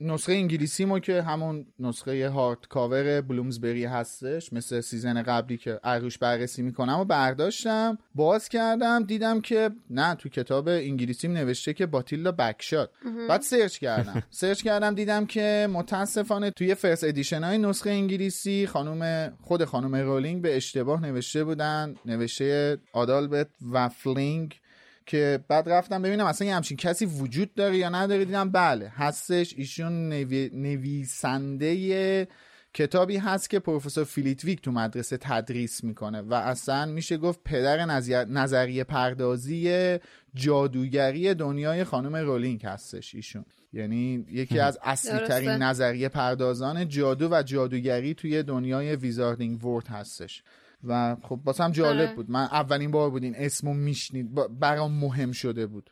[0.01, 6.19] نسخه انگلیسی ما که همون نسخه hard cover Bloomsbury هستش مثل season قبلی که روش
[6.19, 12.33] بررسی می‌کنم و برداشتم باز کردم دیدم که نه تو کتاب انگلیسی نوشته که باتیلدا
[12.33, 12.91] بکشات
[13.29, 14.23] بعد search کردم.
[14.31, 20.43] search کردم دیدم که متاسفانه توی first edition های نسخه انگلیسی خانم خود خانم رولینگ
[20.43, 21.95] به اشتباه نوشته بودن.
[22.05, 24.61] نوشته آدالبرت وفلینگ
[25.07, 28.25] که بعد رفتم ببینم اصلا یه همچین کسی وجود داره یا نداره.
[28.25, 29.55] دیدم بله هستش.
[29.57, 30.09] ایشون
[30.53, 32.29] نویسنده
[32.75, 37.85] کتابی هست که پروفسور فلیت‌ویک تو مدرسه تدریس می‌کنه و اصلا میشه گفت پدر
[38.25, 39.99] نظریه پردازی
[40.35, 43.45] جادوگری دنیای خانم رولینگ هستش ایشون.
[43.73, 50.43] یعنی یکی از اصلی ترین نظریه پردازان جادو و جادوگری توی دنیای Wizarding World هستش.
[50.89, 52.15] و خب باز هم جالب آره.
[52.15, 52.31] بود.
[52.31, 54.35] من اولین بار بود این اسمو میشنید.
[54.61, 55.91] برام مهم شده بود.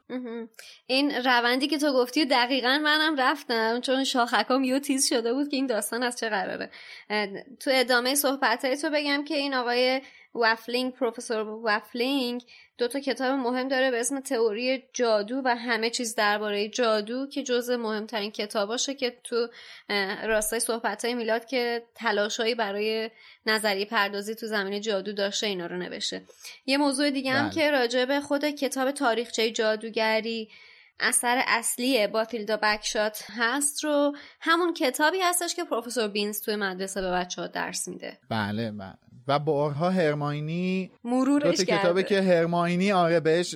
[0.87, 5.57] این روندی که تو گفتی دقیقا منم رفتم چون شاخکام یو تیز شده بود که
[5.57, 6.71] این داستان از چه قراره.
[7.61, 10.01] تو ادامه صحبت تو بگم که این آقای
[10.35, 12.44] وفلینگ پروفسور وفلینگ
[12.79, 17.42] دو تا کتاب مهم داره به اسم تئوری جادو و همه چیز درباره جادو که
[17.42, 19.49] جزء مهمترین کتاباشه که تو
[20.25, 23.11] راستای صحبت های میلاد که تلاشایی برای
[23.47, 26.23] نظری پردازی تو زمین جادو داشته اینا رو نوشته
[26.66, 27.55] یه موضوع دیگه هم بله.
[27.55, 30.49] که راجع به خود کتاب تاریخچه جادوگری
[31.01, 37.11] اثر اصلی باتیلدا بکشات هست رو همون کتابی هستش که پروفسور بینز توی مدرسه به
[37.11, 38.19] بچه ها درس میده.
[38.31, 38.95] بله بله.
[39.29, 43.55] و بارها هرماینی مرورش دو کتابه که هرماینی آره بهش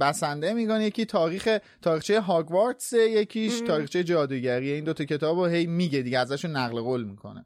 [0.00, 4.72] بسنده میگن یکی تاریخ تاریخچه هاگوارتس یکیش تاریخچه جادوگری.
[4.72, 7.44] این دوتا کتاب رو هی میگه دیگه ازشون نقل قول می‌کنه.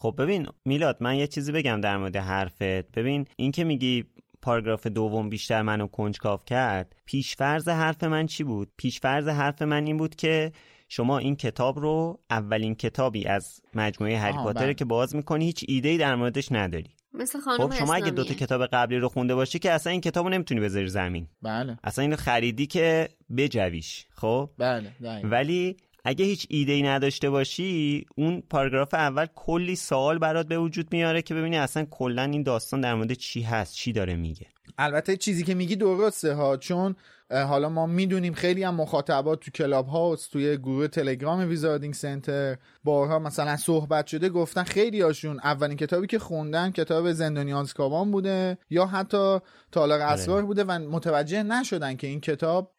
[0.00, 2.92] خب ببین میلاد من یه چیزی بگم در مورد حرفت.
[2.92, 4.04] ببین این که میگی
[4.42, 9.96] پاراگراف دوم بیشتر منو کنجکاو کرد پیشفرض حرف من چی بود پیشفرض حرف من این
[9.96, 10.52] بود که
[10.88, 14.74] شما این کتاب رو اولین کتابی از مجموعه هری پاتر بله.
[14.74, 18.20] که باز می‌کنی هیچ ایده ای در موردش نداری مثل خانم خب شما اگه دوتا
[18.20, 18.46] اسلامیه.
[18.46, 22.02] کتاب قبلی رو خونده باشی که اصلا این کتاب رو نمی‌تونی بذاری زمین بله اصلا
[22.02, 24.92] اینو خریدی که بجویش خب بله.
[25.24, 25.76] ولی
[26.08, 31.22] اگه هیچ ایده ای نداشته باشی اون پاراگراف اول کلی سوال برات به وجود میاره
[31.22, 34.46] که ببینی اصلا کلا این داستان در مورد چی هست چی داره میگه.
[34.78, 36.96] البته چیزی که میگی درسته ها چون
[37.30, 43.18] حالا ما می‌دونیم خیلی هم مخاطبات تو کلاب هاوس توی گروه تلگرام ویزاردینگ سنتر بارها
[43.18, 48.86] مثلا صحبت شده گفتن خیلی هاشون اولین کتابی که خوندن کتاب زندانی آزکابان بوده یا
[48.86, 49.38] حتی
[49.72, 52.70] تالار اسرار بوده و متوجه نشدن که این کتاب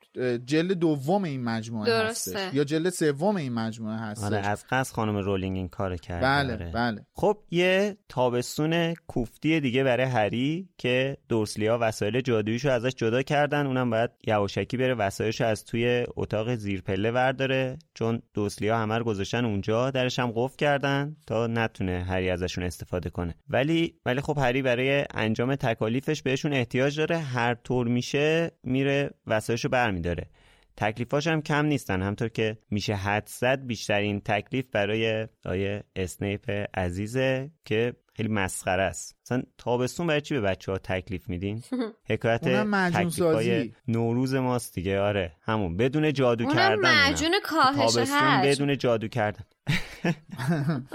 [0.45, 2.39] جلد دوم این مجموعه درسته.
[2.39, 4.24] هستش یا جلد سوم این مجموعه هستش.
[4.24, 6.72] آره از قصد خانم رولینگ این کار کرده بله آره.
[6.72, 7.06] بله.
[7.13, 13.65] خب یه تابستون کوفتی دیگه برای هری که دورسلیا وسایل جادوییشو ازش جدا کردن.
[13.65, 17.78] اونم باید یواشکی بره وسایلشو از توی اتاق زیر پله ورداره.
[17.93, 23.10] چون دورسلیا همه رو گذاشتن اونجا درش هم قفل کردن تا نتونه هری ازشون استفاده
[23.10, 23.36] کنه.
[23.50, 27.17] ولی ولی خب هری برای انجام تکالیفش بهشون احتیاج داره.
[27.17, 29.69] هر طور میشه میره وسایلشو
[30.02, 30.30] برمیداره
[30.78, 37.52] تکلیفاش هم کم نیستن همطور که میشه حد زد بیشترین تکلیف برای آیه اسنیپ عزیزه
[37.66, 39.16] که خیلی مسخره است.
[39.26, 41.64] مثلا تابستون برای چی به بچه ها تکلیف میدین؟
[42.10, 43.74] حکایت تکلیفای سازی.
[43.88, 45.00] نوروز ماست دیگه.
[45.00, 45.78] آره همون.
[45.78, 46.82] بدون جادو اونم کردن.
[46.82, 49.44] معجون کاهش تابستون هست بدون جادو کردن.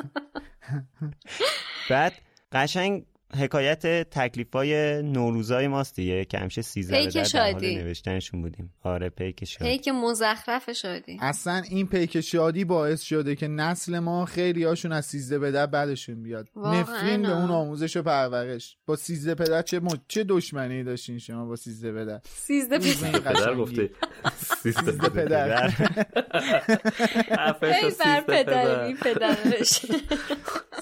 [1.91, 2.13] بعد
[2.53, 3.05] قشنگ
[3.37, 6.25] حکایت تکلیفای نوروزای ماست دیگه.
[6.25, 7.77] که همیشه سیزده در حال شادی.
[7.77, 8.73] نوشتنشون بودیم.
[8.83, 9.71] آره پیک شادی.
[9.71, 15.07] پیک مزخرف شدی اصلا این پیک شادی باعث شده که نسل ما خیلی هاشون از
[15.07, 16.49] سیزده پدر بعدشون بیاد.
[16.57, 17.37] نفرین به.
[17.37, 18.77] اون آموزش و پرورش.
[18.87, 19.89] با سیزده پدر چه م...
[20.09, 23.55] چه دشمنی داشتین شما با سیزده پدر؟ سیزده پدر.
[23.55, 23.91] گفته.
[24.63, 25.69] سیزده پدر.
[27.81, 29.63] سیزده پدر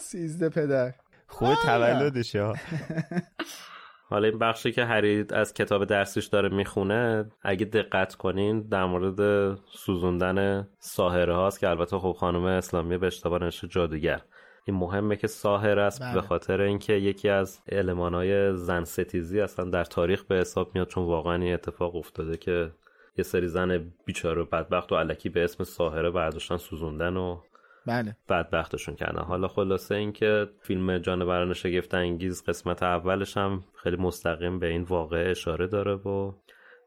[0.00, 0.94] سیزده پدر.
[1.32, 2.54] خود تولدشه ها.
[4.10, 9.54] حالا این بخشی که هری از کتاب درسیش داره می‌خونه اگه دقت کنین در مورد
[9.72, 14.22] سوزوندن ساهره هاست که البته خب خانم اسلامی به اشتباه نوشته جادوگر.
[14.64, 16.14] این مهمه که ساهر است بله.
[16.14, 21.04] به خاطر اینکه یکی از المانهای زن ستیزی اصلا در تاریخ به حساب میاد چون
[21.04, 22.72] واقعا این اتفاق افتاده که
[23.18, 27.40] یه سری زن بیچاره و بدبخت و علکی به اسم ساهره برداشتن سوزوندن و
[27.86, 28.16] بله.
[28.28, 29.22] بدبختشون کردن.
[29.22, 35.30] حالا خلاصه اینکه فیلم جانوران شگفت انگیز قسمت اولش هم خیلی مستقیم به این واقعه
[35.30, 36.32] اشاره داره و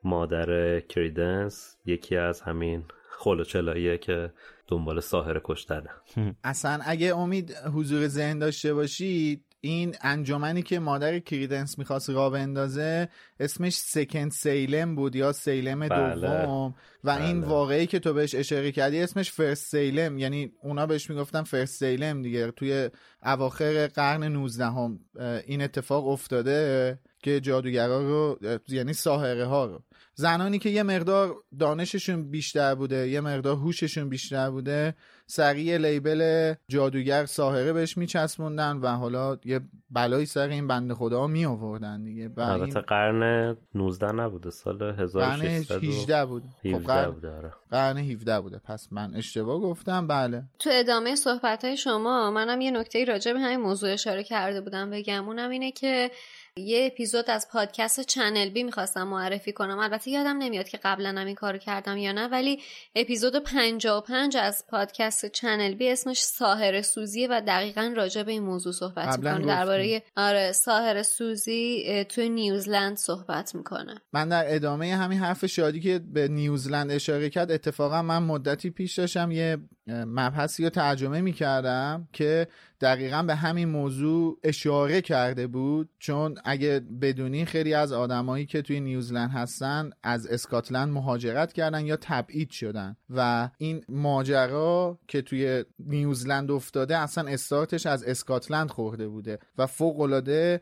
[0.04, 4.34] مادر کریدنس یکی از همین خلوچلاییه که
[4.68, 5.90] دنبال ساهر کشتنه.
[6.44, 13.10] اصلا اگه امید حضور ذهن داشته باشید این انجمنی که مادر کریدنس می‌خواست راه بندازه
[13.40, 16.16] اسمش سکند سیلم بود یا سیلم بله.
[16.16, 17.50] دوم و این بله.
[17.50, 22.22] واقعی که تو بهش اشاره کردی اسمش فرست سیلم یعنی اونا بهش می‌گفتن فرست سیلم
[22.22, 22.90] دیگه توی
[23.24, 25.00] اواخر قرن 19 هم
[25.48, 29.84] این اتفاق افتاده که جادوگرا رو یعنی ساحره ها رو
[30.16, 34.96] زنانی که یه مقدار دانششون بیشتر بوده یه مقدار هوششون بیشتر بوده
[35.28, 41.46] سریع لیبل جادوگر ساحره بهش میچسبوندن و حالا یه بلایی سر این بنده خدا می
[41.46, 47.32] آوردن دیگه البته قرن 19 نبوده سال قرن 1600 18 بود خب 17 قرن, بوده
[47.32, 47.54] آره.
[47.72, 48.62] قرن 17 بوده.
[48.66, 50.08] پس من اشتباه گفتم.
[50.08, 50.44] بله.
[50.60, 54.90] تو ادامه صحبت های شما منم یه نکته راجع به همین موضوع اشاره کرده بودم
[54.90, 55.28] بگم.
[55.28, 56.12] اونم اینه که
[56.60, 59.80] یه اپیزود از پادکست چنل بی می‌خواستم معرفی کنم.
[59.80, 62.60] البته یادم نمیاد که قبلا هم این کارو کردم یا نه ولی
[62.96, 68.74] اپیزود 55 از پادکست چنل بی اسمش ساحره سوزیه و دقیقا راجع به این موضوع
[68.74, 69.46] صحبت می‌کنه.
[69.46, 76.00] درباره آره ساحره سوزی توی نیوزلند صحبت می‌کنه من در ادامه همین حرف شادی که
[76.00, 79.58] به نیوزلند اشاره کرد اتفاقا من مدتی پیش داشتم یه
[79.88, 82.48] مبحثی رو ترجمه می کردم که
[82.82, 85.90] دقیقا به همین موضوع اشاره کرده بود.
[86.00, 91.98] چون اگه بدونی خیلی از آدمایی که توی نیوزلند هستن از اسکاتلند مهاجرت کردن یا
[92.02, 92.96] تبعید شدن.
[93.10, 100.00] و این ماجرا که توی نیوزلند افتاده اصلا استارتش از اسکاتلند خورده بوده و فوق
[100.00, 100.62] العاده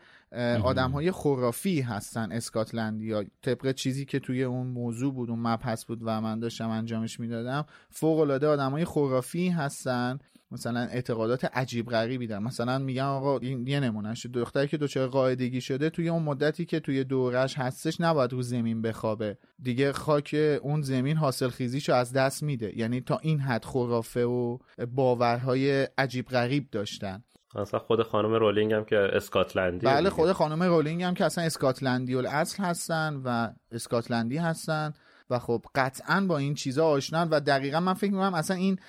[0.63, 5.86] آدم های خرافی هستن اسکاتلندی ها طبق چیزی که توی اون موضوع بود اون مبحث
[5.86, 10.19] بود و من داشتم انجامش می‌دادم فوق العاده آدم های خرافی هستن.
[10.52, 12.43] مثلا اعتقادات عجیب غریبی دارن.
[12.43, 14.26] مثلا میگن آقا این یه نمونهش.
[14.26, 18.82] دختری که دچار قاعدگی شده توی اون مدتی که توی دورش هستش نباید رو زمین
[18.82, 19.38] بخوابه.
[19.63, 22.78] دیگه خاک اون زمین حاصل خیزیشو از دست میده.
[22.78, 24.58] یعنی تا این حد خرافه و
[24.96, 27.24] باورهای عجیب غریب داشتن.
[27.56, 32.16] اصلا خود خانم رولینگ هم که اسکاتلندی بله خود خانم رولینگ هم که اصلا اسکاتلندی
[32.16, 34.94] الاصل هستن و اسکاتلندی هستن
[35.30, 38.80] و خب قطعا با این چیزا آشنان و دقیقا من فکر می‌کنم اصلا این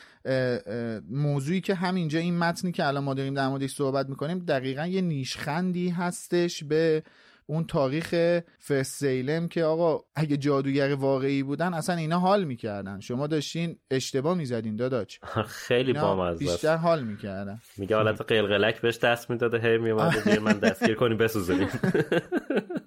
[1.11, 5.01] موضوعی که همینجا این متنی که الان ما داریم در موردش صحبت می‌کنیم دقیقا یه
[5.01, 7.03] نیشخندی هستش به
[7.47, 13.01] اون تاریخ فرسیلم که آقا اگه جادوگر واقعی بودن اصلا اینا حال می‌کردن.
[13.01, 17.61] شما داشتین اشتباه می‌زدین داداچ خیلی بامزه بیشتر حال می‌کردن.
[17.77, 21.69] میگه حالت قلقلک بهش دست می‌داده هی میومده من دستگیر کنی بسوزونیم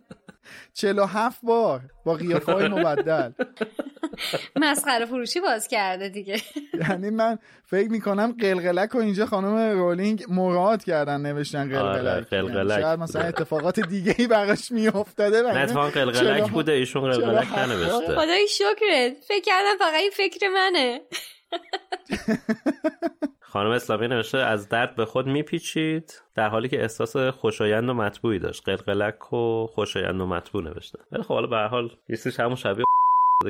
[0.74, 3.32] 47 بار با قیافه های مبدل.
[4.56, 6.42] مسخره فروشی باز کرده دیگه.
[6.74, 12.08] یعنی من فکر می‌کنم قلقلک و اینجا خانم رولینگ مراعات کردن نوشتن قلقلک.
[12.08, 12.82] آره قلقلک.
[12.82, 18.16] شاید مثلا اتفاقات دیگه ای براش میافتاده نه اتفاقا قلقلک بوده ایشون قلقلک ننوشته.
[18.16, 19.18] خدای شکرت.
[19.28, 21.02] فکر کردم فقط این فکر منه.
[23.50, 26.22] خانم اسلامی نوشته از درد به خود میپیچید.
[26.36, 28.64] در حالی که احساس خوشایند و مطبوعی داشت.
[28.66, 31.00] قلقلک و خوشایند و مطبوع نوشته.
[31.12, 32.86] ولی خب حالا به هر حال یه همون شبیه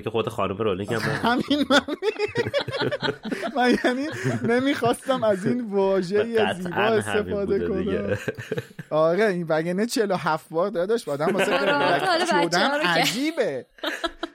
[0.04, 1.00] که خود خانم رولینگ هم
[1.32, 1.82] همین من
[3.56, 4.08] من یعنی
[4.44, 8.18] نمی‌خواستم از این واژه زیبا استفاده کنم.
[8.90, 13.66] آره این وگرنه 47 بار داداش آدم واسه قلقلک شدن عجیبه.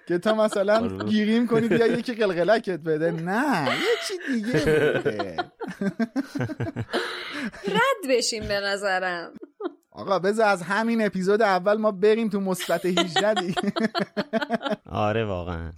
[0.09, 3.11] که تا مثلا گیریم کنی بیا یکی قلقلکت بده.
[3.11, 5.37] نه یه چی دیگه
[7.69, 9.33] رد بشیم به نظرم.
[9.95, 13.55] آقا بذار از همین اپیزود اول ما بریم تو مثبت 18 دیگه
[14.87, 15.73] آره واقعا.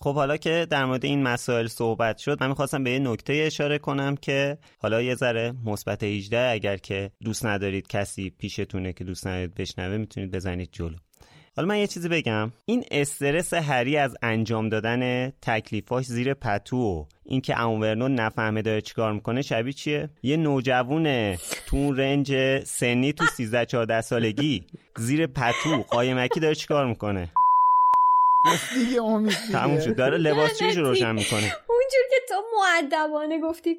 [0.00, 3.78] خب حالا که در مورد این مسائل صحبت شد من می‌خواستم به یه نکته اشاره
[3.78, 9.26] کنم که حالا یه ذره مثبت 18 اگر که دوست ندارید کسی پیشتونه که دوست
[9.26, 10.96] ندارید بشنوه می‌تونید بزنید جلو.
[11.56, 12.52] حالا من یه چیزی بگم.
[12.66, 19.12] این استرس هری از انجام دادن تکلیفاش زیر پتو و اینکه امورنو نفهمه داره چیکار
[19.12, 24.64] می‌کنه شبیه چیه؟ یه نوجوون تو اون رنج سنی تو 13 14 سالگی
[24.96, 27.28] زیر پتو قایمکی داره چیکار می‌کنه؟
[28.74, 29.96] دیگه امید تموم شد.
[29.96, 31.52] داره لباسشویش روشن می‌کنه.
[31.68, 33.76] اونجور که تو معدبانه گفتی.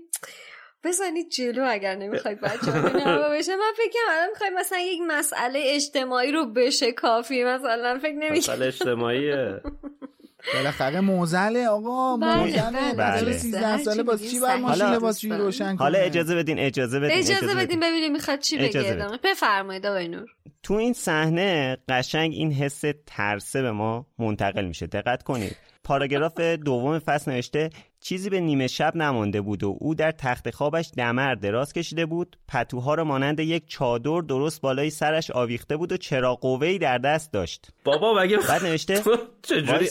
[0.84, 3.56] بزنید جلو اگر نمی‌خواید بچه ها بشه.
[3.56, 8.38] من فکر کنم الان می‌خوای مثلا یک مسئله اجتماعی رو بشه کافی مثلا فکر نمی‌کنم.
[8.38, 9.62] مسئله اجتماعیه.
[10.54, 12.18] بالاخره موزله آقا.
[12.18, 12.94] موزله.
[12.98, 13.34] بله.
[13.34, 18.12] 13 ساله باز چی بر ماشین روشن حالا اجازه بدین اجازه بدین اجازه بدین ببینیم
[18.12, 20.26] می‌خواد چی بگه بفرمایید آقای نور.
[20.64, 24.88] تو این صحنه قشنگ این حس ترسه به ما منتقل میشه.
[24.88, 25.56] دقت کنید.
[25.88, 27.70] پاراگراف دوم فصل نوشته
[28.02, 32.38] چیزی به نیمه شب نمانده بود و او در تخت خوابش دمر دراز کشیده بود.
[32.48, 37.34] پتوها را مانند یک چادر درست بالای سرش آویخته بود و چراغ قوه‌ای در دست
[37.34, 37.68] داشت.
[37.84, 39.02] بابا مگه بعد نوشته
[39.42, 39.90] چجوری.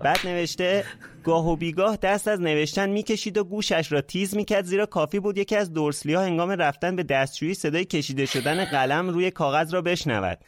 [0.00, 0.84] بعد نوشته
[1.24, 5.38] گاه و بیگاه دست از نوشتن می‌کشید و گوشش را تیز می‌کرد زیرا کافی بود
[5.38, 9.82] یکی از دورسلی ها هنگام رفتن به دستشویی صدای کشیده شدن قلم روی کاغذ را
[9.82, 10.38] بشنود.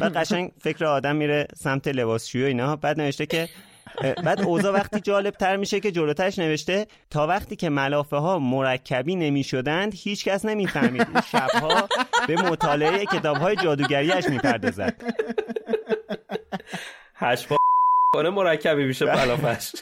[0.00, 2.76] بعد قشنگ فکر آدم میره سمت لباسشویی و اینا.
[2.76, 3.48] بعد نوشته که
[4.24, 9.16] بعد اوضاع وقتی جالب تر میشه که جلوترش نوشته تا وقتی که ملافه ها مرکبی
[9.16, 11.88] نمی شدند هیچ کس نمی فهمید شبها
[12.28, 14.94] به مطالعه کتاب های جادوگریش می پردازد
[17.14, 17.48] هشت
[18.14, 19.72] کنه مرکبی میشه ملافش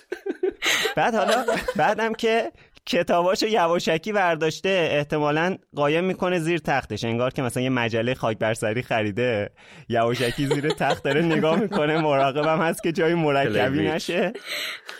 [0.96, 1.44] بعد حالا
[1.76, 2.52] بعدم که
[2.86, 7.04] کتاباشو یواشکی برداشته احتمالا قایم می‌کنه زیر تختش.
[7.04, 9.50] انگار که مثلا یه مجله خاک برسری خریده
[9.88, 14.32] یواشکی زیر تخت داره نگاه می‌کنه مراقبم هست که جای مرکبی نشه.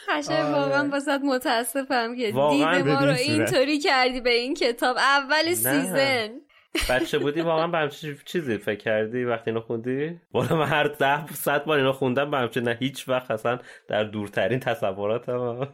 [0.06, 3.12] خشه واقعا واسه متاسفم که دید ما رو.
[3.12, 4.96] اینطوری کردی به این کتاب.
[4.96, 6.28] اول سیزن.
[6.90, 11.26] بچه بودی واقعا به همچین چیزی فکر کردی وقتی اینو خوندی؟ والا من هر ده
[11.26, 13.58] صد بار اینو خوندم به همچین نه هیچ وقت اصلا
[13.88, 15.68] در دورترین تصوراتم.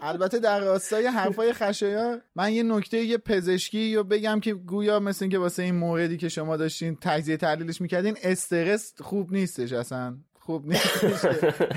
[0.00, 5.24] البته در راستای حرفای خشایا من یه نکته یه پزشکی رو بگم که گویا مثل
[5.24, 10.16] اینکه واسه این موردی که شما داشتین تجزیه تحلیلش می‌کردین استرس خوب نیستش اصلا.
[10.40, 11.26] خوب نیستش.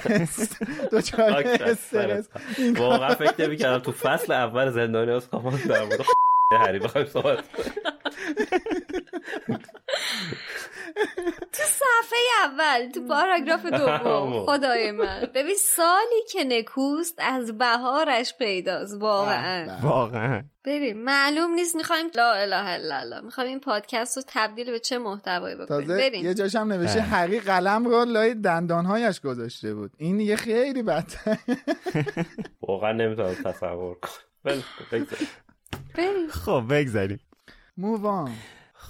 [0.92, 2.30] دوچار استرس.
[2.76, 6.00] واقعا فکر نمی کردم تو فصل اول زندانی از کامان در مورد
[6.52, 7.44] هری بخوایم صحبت.
[11.54, 14.46] تو صفحه اول تو پاراگراف دوم.
[14.48, 15.30] خدای من.
[15.34, 19.78] ببین سالی که نکوست از بهارش پیداست واقعا.
[19.82, 20.44] واقعا.
[20.66, 23.22] ببین معلوم نیست می‌خوایم لا اله الا الله.
[23.22, 25.68] می‌خوایم این پادکست رو تبدیل به چه محتوایی بکنیم.
[25.68, 27.02] تازه بریم یه جاش هم نوشته.
[27.02, 29.92] هری قلم رو لای دندانهایش گذاشته بود.
[29.98, 31.38] این یه خیلی بدتر.
[32.68, 34.64] واقعا نمی‌تونم تصور کنم.
[35.96, 37.20] خب، خب بگذاریم.
[37.78, 38.32] مووان.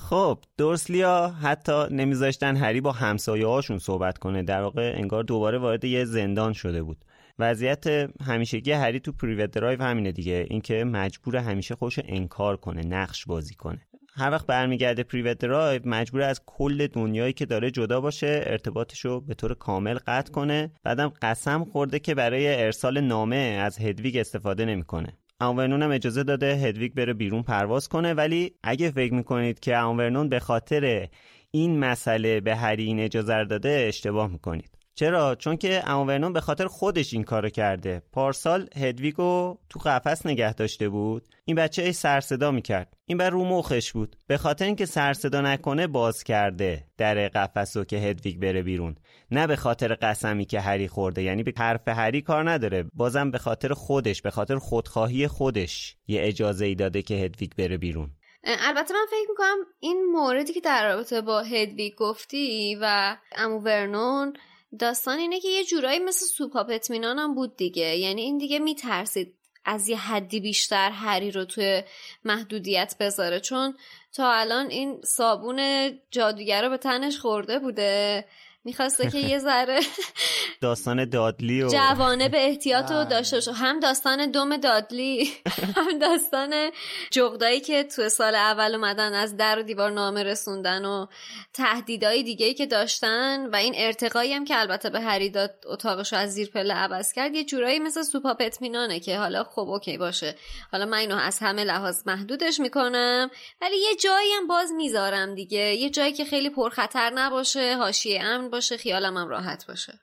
[0.09, 4.43] خب دورسلیا حتی نمیذاشتن هری با همسایه هاشون صحبت کنه.
[4.43, 7.05] در واقع انگار دوباره وارد یه زندان شده بود.
[7.39, 7.87] وضعیت
[8.23, 10.45] همیشگی هری تو پریوت درایو همینه دیگه.
[10.49, 13.81] اینکه مجبور همیشه خوش انکار کنه نقش بازی کنه.
[14.15, 19.21] هر وقت برمیگرده پریوت درایو مجبوره از کل دنیایی که داره جدا باشه ارتباطش رو
[19.21, 20.71] به طور کامل قطع کنه.
[20.83, 25.17] بعدم قسم خورده که برای ارسال نامه از هدویگ استفاده نمی‌کنه.
[25.41, 29.79] عمو ورنون هم اجازه داده هدویگ بره بیرون پرواز کنه ولی اگه فکر می‌کنید که
[29.79, 31.07] عمو ورنون به خاطر
[31.51, 34.78] این مسئله به هری این اجازه داده اشتباه می‌کنید.
[34.99, 38.01] چرا؟ چون که عمو ورنون به خاطر خودش این کارو کرده.
[38.11, 41.27] پارسال هدویگو تو قفس نگه داشته بود.
[41.45, 42.93] این بچه هی سر صدا می‌کرد.
[43.05, 44.15] این بر رو مخش بود.
[44.27, 48.95] به خاطر اینکه سر صدا نکنه باز کرده در قفس رو که هدویگ بره بیرون.
[49.31, 51.23] نه به خاطر قسمی که هری خورده.
[51.23, 52.85] یعنی به حرف هری کار نداره.
[52.93, 57.77] بازم به خاطر خودش به خاطر خودخواهی خودش یه اجازه ای داده که هدویگ بره
[57.77, 58.09] بیرون.
[58.43, 64.33] البته من فکر می‌کنم این موردی که در رابطه با هدویگ گفتی و امو ورنون
[64.79, 67.97] داستان اینه که یه جورایی مثل سوپاپ اطمینان هم بود دیگه.
[67.97, 71.83] یعنی این دیگه میترسید از یه حدی بیشتر هری رو توی
[72.25, 73.39] محدودیت بذاره.
[73.39, 73.77] چون
[74.13, 78.25] تا الان این صابون جادوگر رو به تنش خورده بوده.
[78.69, 79.79] می‌خواسته که یه ذره
[80.61, 83.51] داستان دادلی و جوانه به احتیاط رو داشته باشه.
[83.51, 85.31] هم داستان دوم دادلی
[85.75, 86.71] هم داستان
[87.11, 91.05] جغدایی که تو سال اول اومدن از در و دیوار نامه رسوندن و
[91.53, 96.13] تهدیدهای دیگه ای که داشتن و این ارتقایی هم که البته به هری داد اتاقش
[96.13, 99.97] رو از زیر پله عوض کرد یه جورایی مثل سوپاپ اطمینانه که حالا خب اوکی
[99.97, 100.35] باشه.
[100.71, 103.29] حالا من اینو از همه لحاظ محدودش می‌کنم
[103.61, 105.75] ولی یه جایی هم باز می‌ذارم دیگه.
[105.75, 108.58] یه جایی که خیلی پرخطر نباشه حاشیه امن باشه.
[108.59, 109.93] خیالم هم راحت باشه.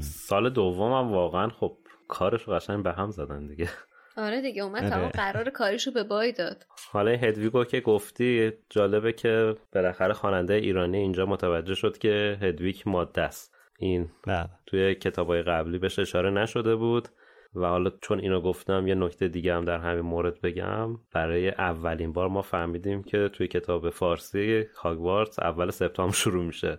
[0.00, 1.76] سال دومم واقعا خب
[2.08, 3.68] کارش قشنگ به هم زدن دیگه.
[4.16, 6.66] آره دیگه اومد تمام قرار کاریشو به بای داد.
[6.90, 13.22] حالا هدویگو که گفتی جالبه که بالاخره خواننده ایرانی اینجا متوجه شد که هدویگ ماده
[13.22, 13.54] است.
[13.78, 14.48] این بله.
[14.66, 17.08] توی کتابای قبلی بهش اشاره نشده بود
[17.54, 20.96] و حالا چون اینو گفتم یه نکته دیگه هم در همین مورد بگم.
[21.12, 26.78] برای اولین بار ما فهمیدیم که توی کتاب فارسی هاگوارتس اول سپتامبر شروع میشه.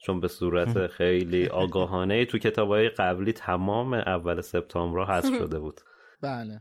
[0.00, 5.80] چون به صورت خیلی آگاهانه تو کتابهای قبلی تمام اول سپتامبر حذف شده بود.
[6.22, 6.60] بله.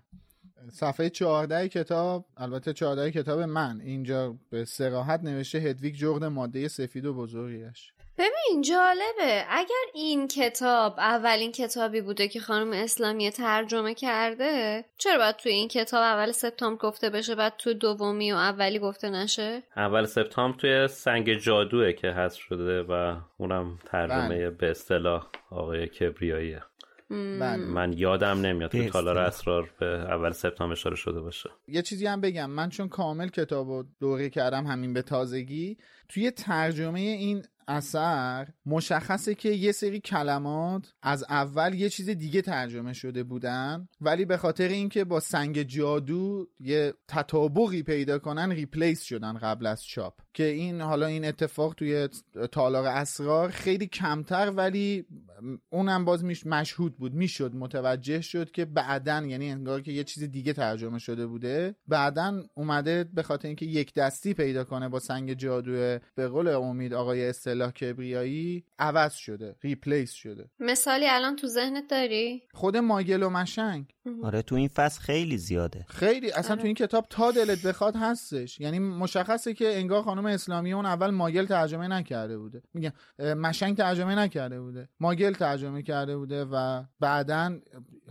[0.72, 3.82] صفحه 14 کتاب البته 14 کتاب من.
[3.82, 7.94] اینجا به سراحت نوشته هدویگ جغد ماده سفید و بزرگیش.
[8.20, 15.36] ببین جالبه اگر این کتاب اولین کتابی بوده که خانم اسلامی ترجمه کرده چرا باید
[15.36, 20.06] توی این کتاب اول سپتامبر گفته بشه بعد تو دومی و اولی گفته نشه اول
[20.06, 24.50] سپتامبر توی سنگ جادوه که هست شده و اونم ترجمه بله.
[24.50, 26.62] به اصطلاح آقای کبریاییه
[27.10, 27.56] بله.
[27.56, 29.18] من یادم نمیاد به تالار.
[29.18, 33.68] اسرار به اول سپتامبر اشاره شده باشه یه چیزی هم بگم من چون کامل کتاب
[33.68, 35.78] رو دوره کردم همین به تازگی
[36.10, 42.94] توی ترجمه این اثر مشخصه که یه سری کلمات از اول یه چیز دیگه ترجمه
[42.94, 49.34] شده بودن ولی به خاطر اینکه با سنگ جادو یه تطابقی پیدا کنن ریپلیس شدن
[49.34, 50.14] قبل از چاپ.
[50.34, 52.10] که این حالا این اتفاق توی
[52.52, 55.06] تالار اسرار خیلی کمتر ولی
[55.70, 57.14] اونم باز میش مشهود بود.
[57.14, 61.76] می‌شد متوجه شد که بعدن یعنی انگار که یه چیز دیگه ترجمه شده بوده.
[61.88, 66.94] بعدن اومده به خاطر اینکه یک دستی پیدا کنه با سنگ جادو به قول امید
[66.94, 73.30] آقای اصطلاح کبریایی عوض شده ریپلیس شده مثالی الان تو ذهنت داری؟ خود ماگل و
[73.30, 73.86] مشنگ
[74.24, 75.86] آره تو این فصل خیلی زیاده.
[75.88, 76.62] خیلی اصلا آره.
[76.62, 78.60] تو این کتاب تا دلت بخواد هستش.
[78.60, 82.62] یعنی مشخصه که انگار خانم اسلامی اون اول ماگل ترجمه نکرده بوده.
[82.74, 84.90] میگم مشنگ ترجمه نکرده بوده.
[85.00, 87.60] ماگل ترجمه کرده بوده و بعدا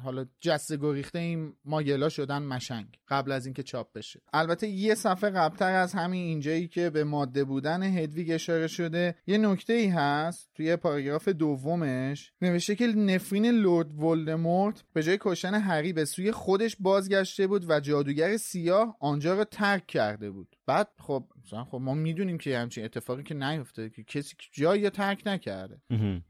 [0.02, 4.20] حالا جسته گریخته این ماگلا شدن مشنگ قبل از اینکه چاپ بشه.
[4.32, 9.38] البته یه صفحه قبلتر از همین اینجایی که به ماده بودن هدویگ اشاره شده یه
[9.38, 12.32] نکته ای هست توی پاراگراف دومش.
[12.42, 17.80] نوشته که نفرین لورد ولدمورت به جای کشتن هری به سوی خودش بازگشته بود و
[17.80, 20.56] جادوگر سیاه آنجا را ترک کرده بود.
[20.66, 25.22] بعد خب مثلا خب ما می‌دونیم که همچین اتفاقی که نیفته که کسی جایی ترک
[25.26, 25.80] نکرده.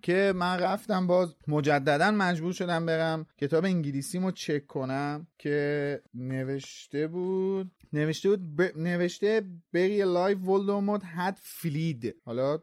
[0.03, 3.27] که من رفتم باز مجددا مجبور شدم برم.
[3.39, 8.63] کتاب انگلیسیمو چک کنم که نوشته بود نوشته بود ب...
[8.77, 12.59] نوشته بری لایف ولدمورت had فلید حالا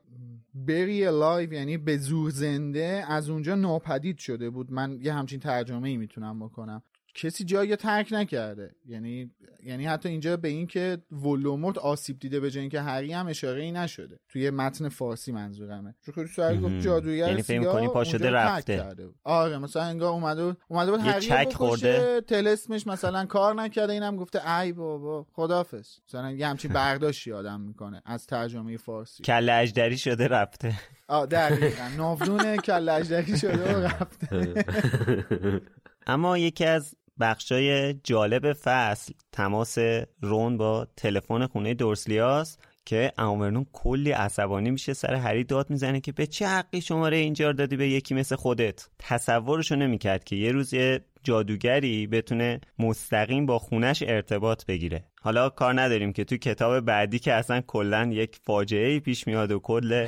[0.53, 4.71] بری لایف یعنی به زور زنده از اونجا ناپدید شده بود.
[4.71, 6.84] من یه همچین ترجمه ای می‌تونم بکنم.
[7.16, 9.32] کسی جایی ترک نکرده یعنی
[9.63, 13.61] یعنی حتی اینجا به این که ولوموت آسیب دیده به جای اینکه هری هم اشاره
[13.63, 16.80] ای نشده توی متن فارسی منظورمه چون خیلی سوال گفت.
[16.80, 18.78] جادوگر یعنی فکر سیاه می‌کنی پا شده رفته.
[18.78, 19.09] کرده.
[19.24, 22.22] آره مثلا انگار اومده بود اومده بود هری چک خورده.
[22.22, 28.01] تلسمش مثلا کار نکرده اینم گفته ای بابا خدافظ مثلا یه همچین برداشتی آدم می‌کنه
[28.05, 30.74] از ترجمه فارسی کله اجدری شده رفته
[31.07, 34.66] آه دقیقا ناودون کل اجدری شده و رفته
[36.07, 39.78] اما یکی از بخشای جالب فصل تماس
[40.22, 46.11] رون با تلفن خونه دورسلیاس که امورنون کلی عصبانی میشه سر هری داد می‌زنه که
[46.11, 50.74] به چه حقی شماره اینجا دادی به یکی مثل خودت؟ تصورشو نمی‌کرد که یه روز
[50.74, 55.03] یه جادوگری بتونه مستقیم با خونش ارتباط بگیره.
[55.22, 59.59] حالا کار نداریم که تو کتاب بعدی که اصلا کلا یک فاجعه پیش میاد و
[59.59, 60.07] کل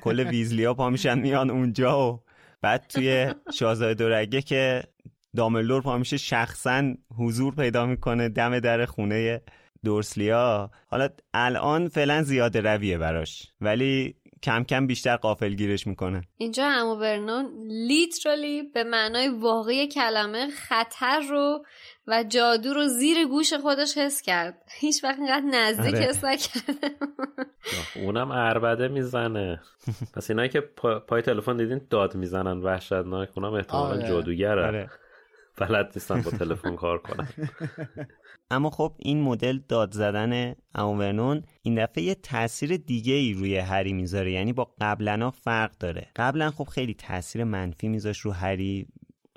[0.00, 2.22] کل ویزلیا پا میشن میان اونجا و
[2.62, 4.82] بعد توی شاهزاده دورگه که
[5.36, 9.42] داملور پا میشه شخصا حضور پیدا می‌کنه دم در خونه
[9.84, 16.68] دورسلیا حالا الان فعلا زیاده رویه براش ولی کم کم بیشتر قافل گیرش می‌کنه اینجا
[16.68, 21.64] همو برنون لیترالی به معنای واقعی کلمه خطر رو
[22.06, 26.04] و جادو رو زیر گوش خودش حس کرد هیچ وقت اینقدر نزدیک آره.
[26.04, 26.96] حس نکرده
[27.96, 29.60] اونم عربده می‌زنه
[30.14, 34.08] پس اینایی که پا- پای تلفن دیدین داد می‌زنن وحشتناک اونم احتمالا آره.
[34.08, 34.90] جادوگره آره.
[35.58, 37.28] بلد نیستن با تلفن کار کنن
[38.50, 43.92] اما خب این مدل داد زدن امورنون این دفعه یه تاثیر دیگه ای روی هری
[43.92, 46.08] می‌ذاره یعنی با قبلا فرق داره.
[46.16, 48.86] قبلا خب خیلی تاثیر منفی میذاش رو هری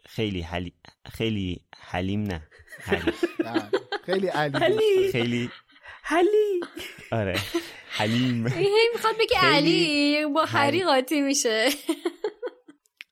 [0.05, 0.73] خیلی حلی...
[1.11, 2.41] خیلی حلیم نه
[2.79, 3.11] هری.
[3.45, 3.69] نه،
[4.05, 5.11] خیلی علی.
[5.11, 5.49] خیلی.
[6.03, 6.61] حلی.
[7.11, 7.39] آره.
[7.89, 8.43] حلیم.
[8.93, 11.69] می‌خواد بگه علی با هری قاطی میشه.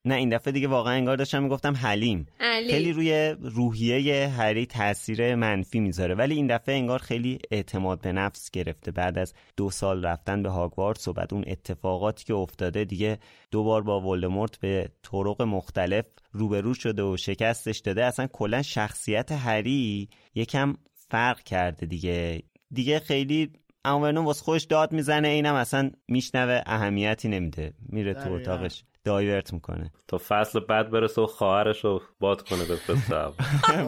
[0.06, 2.26] نه این دفعه دیگه واقعا انگار داشتم می‌گفتم حلیم.
[2.40, 2.70] علی.
[2.70, 6.16] خیلی روی روحیه هری تاثیر منفی می‌ذاره.
[6.16, 8.92] ولی این دفعه انگار خیلی اعتماد به نفس گرفته.
[8.92, 13.20] بعد از دو سال رفتن به هاگوارتس و بعد اون اتفاقاتی که افتاده دیگه
[13.52, 18.06] دو بار با ولدمورت به طرق مختلف روبرو شده و شکستش داده.
[18.06, 20.74] اصلا کلا شخصیت هری یکم
[21.10, 22.44] فرق کرده دیگه.
[22.72, 23.52] دیگه خیلی
[23.86, 27.74] امورنون واسه خودش داد می‌زنه اینم اصلا میشنوه اهمیتی نمیده.
[27.90, 28.36] میره تو دقیقاً.
[28.36, 28.84] اتاقش.
[29.04, 29.92] دایورت می‌کنه.
[30.08, 32.66] تا فصل بعد برسه و خواهرش رو باد کنه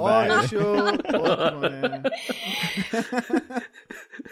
[1.11, 2.03] خود کنه.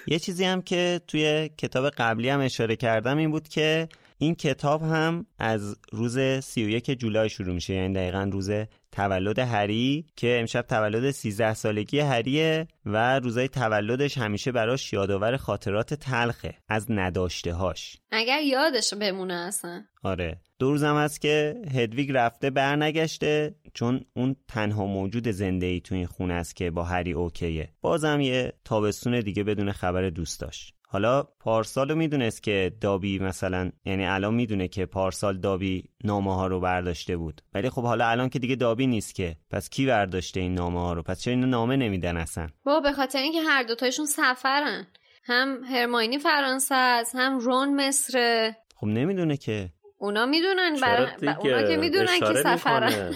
[0.07, 4.81] یه چیزی هم که توی کتاب قبلی هم اشاره کردم این بود که این کتاب
[4.81, 7.73] هم از روز 31 جولای شروع میشه.
[7.73, 8.51] یعنی دقیقا روز
[8.93, 15.93] تولد هری که امشب تولد 13 سالگی هریه و روزای تولدش همیشه براش یادآور خاطرات
[15.93, 19.83] تلخه از نداشته هاش اگر یادش بمونه اصلا.
[20.03, 20.41] آره.
[20.59, 26.05] دو روزم هست که هدویگ رفته برنگشته چون اون تنها موجود زنده ای تو این
[26.05, 27.69] خونه است که با هری اوکیه.
[27.81, 34.05] بازم یه تابستون دیگه بدون خبر دوست داشت حالا پارسال می‌دونست که دابی مثلا یعنی
[34.05, 37.41] الان می‌دونه که پارسال دابی نامه ها رو برداشته بود.
[37.53, 39.35] ولی خب حالا الان که دیگه دابی نیست که.
[39.51, 42.91] پس کی برداشته این نامه ها رو؟ پس چرا اینو نامه نمیدن اصلا؟ با به
[42.91, 44.87] خاطر اینکه هر دوتایشون سفرن.
[45.23, 49.69] هم هرماینی فرانسه است هم رون مصره خب نمی‌دونه که.
[49.97, 51.15] اونا می‌دونن چرا بر...
[51.15, 53.13] دیگه؟ اونا که می‌دونن که سفرن.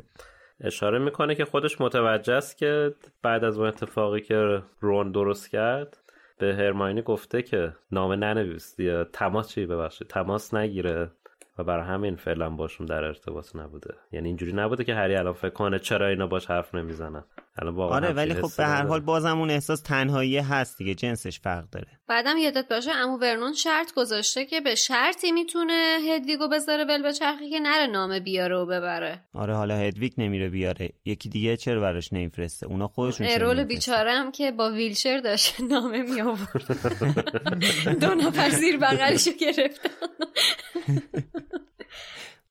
[0.60, 6.03] اشاره می‌کنه که خودش متوجه است که بعد از اون اتفاقی که رون درست کرد
[6.38, 11.10] به هرماینی گفته که نامه ننویس یا تماس چی ببخشید؟ تماس نگیره
[11.58, 13.94] و برای همین فعلا باشون در ارتباط نبوده.
[14.12, 17.24] یعنی اینجوری نبوده که هری الان فکر کنه چرا اینا باش حرف نمی‌زنن.
[17.62, 18.86] آره ولی خب به هر.
[18.86, 21.86] حال بازم اون احساس تنهایی هست دیگه جنسش فرق داره.
[22.08, 27.12] بعدم یادت باشه امو ورنون شرط گذاشته که به شرطی می‌تونه هدویگو بذاره ول به
[27.12, 29.20] چرخی که نره نامه بیاره و ببره.
[29.34, 30.90] آره حالا هدویگ نمیره بیاره.
[31.04, 35.60] یکی دیگه چرا براش نمیفرسته؟ اونا خودشون چرا ارول؟ بیچاره هم که با ویلچر داشت
[35.70, 36.78] نامه می آورد
[38.00, 39.80] دو نفر زیر بغلشو گرفت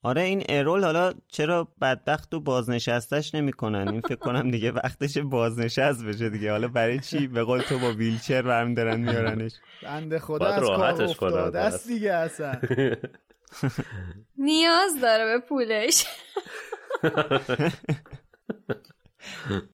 [0.04, 6.06] آره این ارول حالا چرا بدبخت و بازنشستش نمی‌کنن؟ این فکر کنم دیگه وقتش بازنشست
[6.06, 6.52] بشه دیگه.
[6.52, 9.52] حالا برای چی به قول تو با ویلچر برمی دارن میارنش؟
[9.84, 11.40] بنده خدا از کار افتاده.
[11.40, 11.60] آدم.
[11.60, 12.56] است دیگه اصلا.
[14.38, 16.06] نیاز داره به پولش.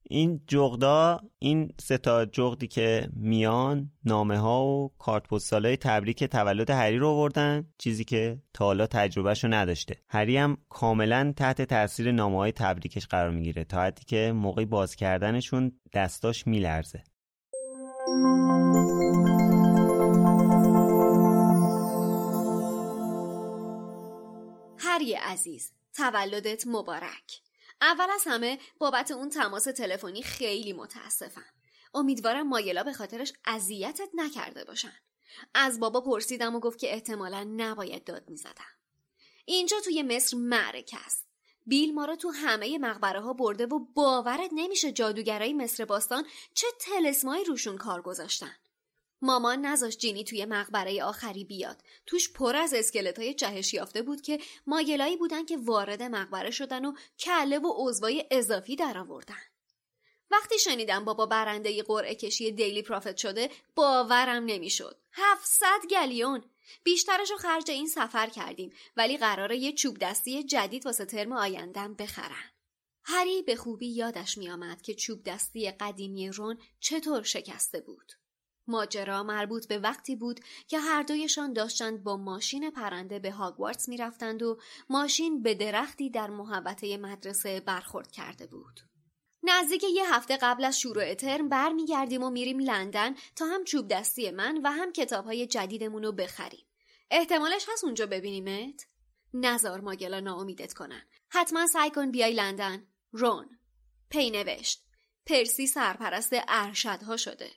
[0.03, 6.69] این جغدا این سه تا جغدی که میان نامه ها و کارت پستالای تبریک تولد
[6.69, 9.95] هری رو آوردن چیزی که تا حالا تجربهشو نداشته.
[10.09, 14.95] هری هم کاملا تحت تاثیر نامه های تبریکش قرار می‌گیره تا حدی که موقعی باز
[14.95, 17.03] کردنشون دستاش میلرزه.
[24.77, 27.48] هری عزیز تولدت مبارک.
[27.81, 31.45] اول از همه بابت اون تماس تلفنی خیلی متاسفم.
[31.93, 34.93] امیدوارم مایلا به خاطرش اذیتت نکرده باشن.
[35.53, 38.75] از بابا پرسیدم و گفت که احتمالا نباید داد می‌زدم.
[39.45, 41.27] اینجا توی مصر معرکه است.
[41.65, 46.67] بیل ما رو تو همه مقبره ها برده و باورت نمیشه جادوگرای مصر باستان چه
[46.79, 48.55] تلسمایی روشون کار گذاشتن.
[49.21, 54.21] مامان نذاش جینی توی مقبره آخری بیاد توش پر از اسکلت های جهش یافته بود
[54.21, 59.35] که ماگلایی بودن که وارد مقبره شدن و کله و عضوای اضافی در آوردن
[60.31, 64.97] وقتی شنیدم بابا برنده قرعه کشی دیلی پرافت شده باورم نمی‌شد.
[65.11, 66.43] 700 گلیون
[66.83, 71.93] بیشترش رو خرج این سفر کردیم ولی قراره یه چوب دستی جدید واسه ترم آیندم
[71.93, 72.51] بخرن.
[73.03, 78.18] هری به خوبی یادش میآمد که چوب دستی قدیمی رون چطور شکسته بود.
[78.69, 84.43] ماجرا مربوط به وقتی بود که هر دویشان داشتند با ماشین پرنده به هاگوارتس می‌رفتند
[84.43, 84.59] و
[84.89, 88.79] ماشین به درختی در محوطه مدرسه برخورد کرده بود.
[89.43, 94.31] نزدیک یه هفته قبل از شروع ترم برمیگردیم و میریم لندن تا هم چوب دستی
[94.31, 96.65] من و هم کتاب های جدیدمون رو بخریم.
[97.11, 98.85] احتمالش هست اونجا ببینیمت؟
[99.33, 101.01] نزار ماگلا ناامیدت کنن.
[101.29, 102.87] حتما سعی کن بیای لندن.
[103.11, 103.59] رون.
[104.09, 104.85] پی نوشت.
[105.25, 107.51] پرسی سرپرست ارشدها شده.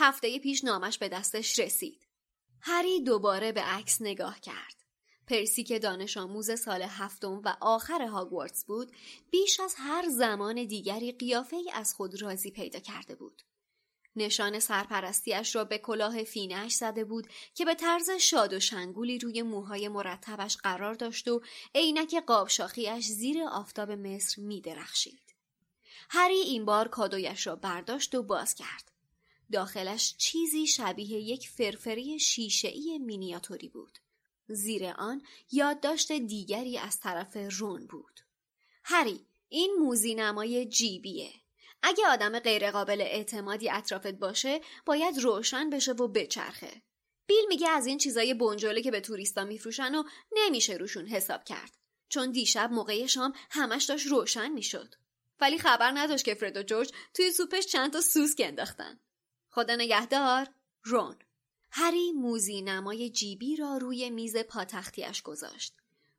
[0.00, 2.06] هفته پیش نامش به دستش رسید.
[2.60, 4.74] هری دوباره به عکس نگاه کرد.
[5.26, 8.92] پرسی که دانش آموز سال هفتم و آخر هاگوارتس بود
[9.30, 13.42] بیش از هر زمان دیگری قیافه ای از خود راضی پیدا کرده بود.
[14.16, 19.42] نشان سرپرستیش را به کلاه فینش زده بود که به طرز شاد و شنگولی روی
[19.42, 21.42] موهای مرتبش قرار داشت و
[21.74, 25.34] عینک قابشاخیش زیر آفتاب مصر می درخشید.
[26.10, 28.97] هری این بار کادویش را برداشت و باز کرد.
[29.52, 33.98] داخلش چیزی شبیه یک فرفری شیشهای مینیاتوری بود.
[34.48, 35.22] زیر آن
[35.52, 38.20] یادداشت دیگری از طرف رون بود.
[38.84, 41.32] هری این موزی نمای جیبیه.
[41.82, 46.82] اگه آدم غیرقابل اعتمادی اطرافت باشه باید روشن بشه و بچرخه.
[47.26, 51.72] بیل میگه از این چیزای بنجله که به توریستا میفروشن و نمیشه روشون حساب کرد.
[52.08, 54.94] چون دیشب موقع شام همش داشت روشن می‌شد.
[55.40, 59.00] ولی خبر نداشت که فرد و جورج توی سوپش چند تا سوسک انداختن.
[59.58, 60.46] خدا نگهدار
[60.84, 61.16] رون
[61.70, 65.74] هری موزی نمای جیبی را روی میز پاتختیش گذاشت.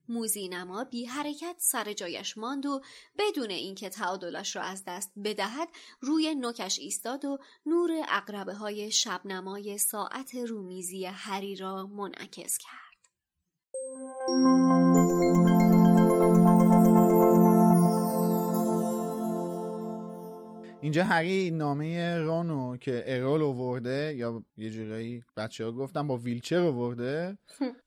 [0.09, 2.81] موزی نما بی حرکت سر جایش ماند و
[3.17, 5.67] بدون اینکه تعادلش را از دست بدهد
[6.01, 12.99] روی نوکش ایستاد و نور اقربه های شبنمای ساعت رومیزی هری را منعکس کرد.
[20.89, 26.59] اینجا هری نامه رانو که ارول آورده یا یه جورایی بچه ها گفتن با ویلچر
[26.59, 27.37] آورده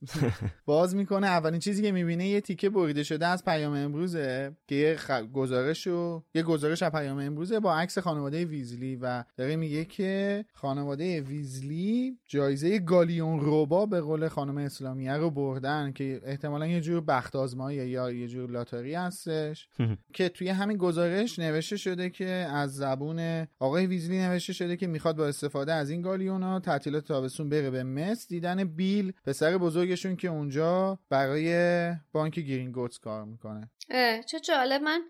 [0.67, 4.97] باز می‌کنه اولین چیزی که می‌بینه یه تیکه بریده شده از پیام امروزه که یه
[4.97, 5.11] خ...
[5.11, 6.23] گزارش و...
[6.35, 12.19] یه گزارش از پیام امروزه با عکس خانواده ویزلی و داره میگه که خانواده ویزلی
[12.27, 17.89] جایزه گالیون روبا به قول خانم اسلامیه رو بردن که احتمالا یه جور بخت آزمایی
[17.89, 19.69] یا یه جور لاتاری هستش
[20.15, 25.17] که توی همین گزارش نوشته شده که از زبون آقای ویزلی نوشته شده که می‌خواد
[25.17, 28.27] با استفاده از این گالیونا تعطیلات تابستون بره به مصر.
[28.29, 33.71] دیدن بیل پسر بزرگشون که اونجا برای بانک گرینگوتس کار می‌کنه.
[34.27, 34.83] چه جالب.
[34.83, 35.01] من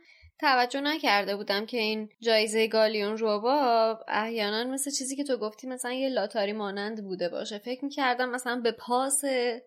[0.41, 5.93] توجه نکرده بودم که این جایزه گالیون روبا احیانا مثل چیزی که تو گفتی مثلا
[5.93, 7.59] یه لاتاری مانند بوده باشه.
[7.59, 9.23] فکر می‌کردم مثلا به پاس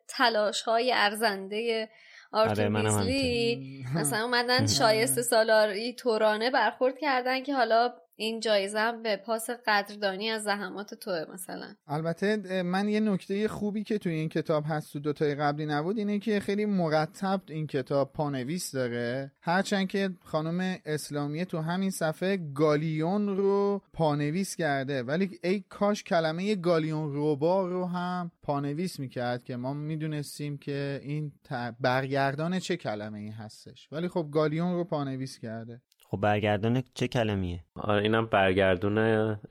[0.07, 1.89] تلاش های ارزنده
[2.32, 9.49] آرتور ویزلی مثلا اومدن شایسته سالاری تورانه برخورد کردن که حالا این جایزه به پاس
[9.66, 11.76] قدردانی از زحمات توه مثلا.
[11.88, 16.20] البته من یه نکته خوبی که توی این کتاب هست تو دوتای قبلی نبود اینه
[16.20, 19.32] که خیلی مرتب این کتاب پانویس داره.
[19.41, 26.55] هرچند که خانم اسلامیه تو همین صفحه گالیون رو پانویس کرده ولی ای کاش کلمه
[26.55, 31.32] گالیون روبا رو هم پانویس می‌کرد که ما می‌دونستیم که این
[31.80, 33.88] برگردان چه کلمه ای هستش.
[33.91, 35.82] ولی خب گالیون رو پانویس کرده.
[36.08, 38.97] خب برگردون چه کلمیه؟ آره اینم برگردون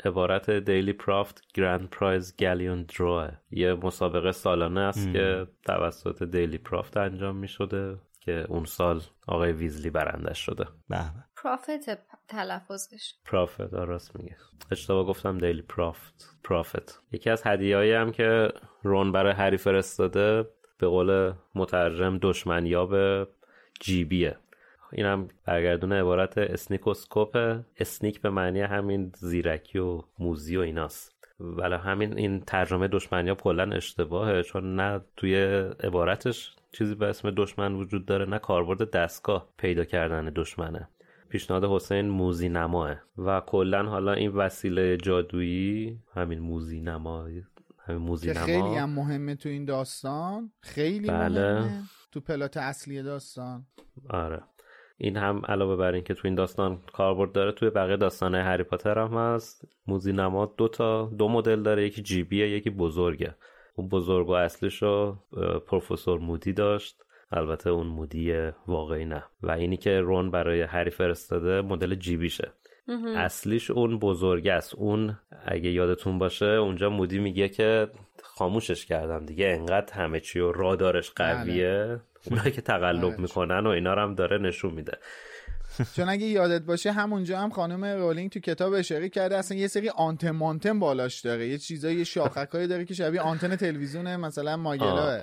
[0.04, 6.96] عبارت دیلی پرافت گرند پرایز گلیون دروه یه مسابقه سالانه است که توسط دیلی پرافت
[6.96, 10.64] انجام می شده که اون سال آقای ویزلی برندش شده.
[10.88, 11.00] به
[11.36, 11.98] پرافت
[12.28, 13.14] تلفظش.
[13.24, 14.36] پرافت راست میگه.
[14.70, 18.48] اشتباه گفتم دیلی پرافت پرافت یکی از هدیه هم که
[18.82, 20.48] رون برای هری فرستاده
[20.78, 22.94] به قول مترجم دشمنیاب
[23.80, 24.36] جیبیه.
[24.94, 27.60] اینم برگردون عبارت Sneakoscope.
[27.76, 31.14] sneak به معنی همین زیرکی و موزی و ایناست.
[31.40, 35.36] ولی همین این ترجمه دشمنی کلا اشتباهه چون نه توی
[35.80, 40.88] عبارتش چیزی به اسم دشمن وجود داره نه کاربرد دستگاه پیدا کردن دشمنه.
[41.28, 42.96] پیشنهاد حسین موزی نماه.
[43.18, 47.28] و کلا حالا این وسیله جادویی همین موزی نما
[47.78, 48.46] همین موزی نما.
[48.46, 50.52] خیلی هم مهمه تو این داستان.
[50.60, 51.60] خیلی بله.
[51.60, 51.82] مهمه
[52.12, 53.66] تو پلات اصلی داستان.
[54.10, 54.42] آره.
[54.98, 58.98] این هم علاوه بر اینکه تو این داستان کاربرد داره توی بقیه داستان هری پاتر
[58.98, 59.68] هم هست.
[59.86, 63.34] موزی نما دو تا دو مدل داره یکی جیبیه یکی بزرگه.
[63.76, 65.18] اون بزرگ و اصلیش رو
[65.66, 67.04] پروفسور مودی داشت.
[67.32, 69.24] البته اون مودی واقعی نه.
[69.42, 72.52] و اینی که رون برای هری فرستاده مدل جیبیشه.
[73.16, 74.74] اصلیش اون بزرگ است.
[74.74, 77.88] اون اگه یادتون باشه اونجا مودی میگه که
[78.34, 79.46] خاموشش کردم دیگه.
[79.46, 81.68] انقدر همه چی و رادارش قویه.
[81.68, 82.00] بله.
[82.30, 83.20] اونایی که تقلب بله.
[83.20, 84.98] می‌کنن و اینا رو هم داره نشون میده.
[85.96, 89.88] چون اگه یادت باشه همونجا هم خانم رولینگ تو کتاب اشاره کرده اصلا یه سری
[89.88, 91.48] آنتن مانتن بالاش داره.
[91.48, 95.22] یه چیزای شاخکایی داره که شبیه آنتن تلویزیون مثلا ماگلا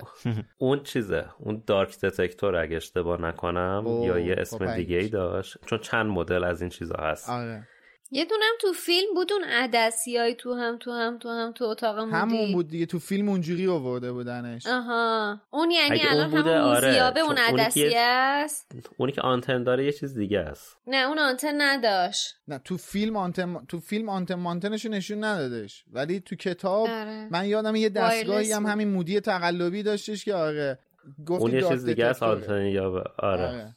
[0.57, 1.25] اون چیزه.
[1.39, 5.57] اون دارک دتکتور اگه اشتباه نکنم یا یه خب اسم دیگه ای داشت.
[5.65, 7.29] چون چند مدل از این چیزا هست.
[7.29, 7.67] آره.
[8.13, 11.99] یه دونم تو فیلم بود اون عدسیای تو هم تو هم تو هم تو اتاق
[11.99, 14.67] مودی همون بود دیگه تو فیلم اونجوری آورده بودنش.
[14.67, 15.41] آها.
[15.51, 16.87] اون یعنی الان همون آره.
[16.87, 18.71] موزیابه اون عدسی است.
[18.97, 20.77] اونی که آنتن داره یه چیز دیگه است.
[20.87, 22.35] نه اون آنتن نداشت.
[22.47, 25.83] نه تو فیلم آنتن تو فیلم آنتن مانتنشو نشون ندادش.
[25.91, 27.27] ولی تو کتاب آره.
[27.31, 30.79] من یادم یه دستگاهی هم همین مودی تقلبی داشتش که آره
[31.27, 33.47] اون یه چیز دیگه است آنتن یا آره.
[33.47, 33.75] آره.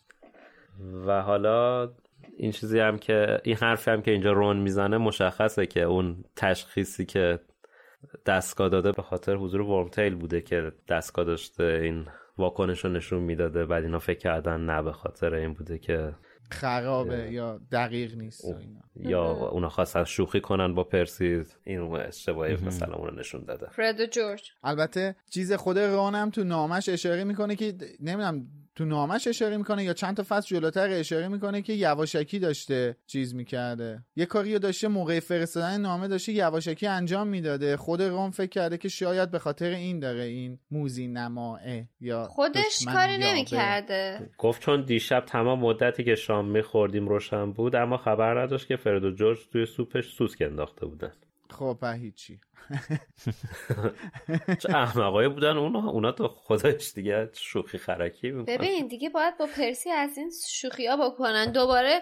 [1.07, 1.89] و حالا
[2.37, 7.07] این چیزی هم که این حرفی هم که اینجا رون می‌زنه مشخصه که اون تشخیصی
[7.07, 7.39] که
[8.27, 12.07] دستگاه داده به خاطر حضور ورمتیل بوده که دستگاه داشته این
[12.39, 16.15] واکنش رو نشون می‌داده بعد اینا فکر کردن نه به خاطر این بوده که
[16.51, 18.45] خرابه یا دقیق نیست
[18.97, 23.67] یا اونا خواستن شوخی کنن با پرسی این اشتباهی مثلا اون نشون داده.
[23.71, 24.53] فرد و جورج.
[24.63, 28.47] البته چیز خود رانم تو نامش اشاره می‌کنه که نمی‌دونم
[28.77, 33.35] تو نامش اشاره می‌کنه یا چند تا فصل جلوتر اشاره می‌کنه که یواشکی داشته چیز
[33.35, 34.05] می‌کرده.
[34.17, 37.77] یه کاری داشته موقع فرستادن نامه داشته یواشکی انجام می‌داده.
[37.77, 41.61] خود رام فکر کرده که شاید به خاطر این داره این موزی نماه
[42.01, 44.31] یا خودش کاری نمی‌کرده.
[44.39, 49.05] گفت چون دیشب تمام مدتی که شام میخوردیم روشن بود اما خبر نداشت که فرد
[49.05, 51.13] و جورج توی سوپش سوسک انداخته بودن.
[51.51, 52.41] خب هیچی.
[54.63, 55.91] چه احمقایی بودن اونا.
[55.91, 58.57] اونا تو خودش دیگه شوخی خرکی می‌کنن.
[58.57, 61.53] ببین دیگه باید با پرسی از این شوخی ها بکنن.
[61.53, 62.01] دوباره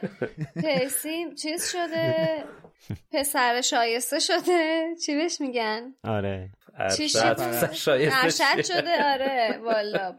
[0.63, 2.45] پرسی چیز شده؟
[3.13, 6.51] پسر شایسته شده؟ چی بهش میگن؟ آره.
[6.79, 10.17] ارشد شده آره والا.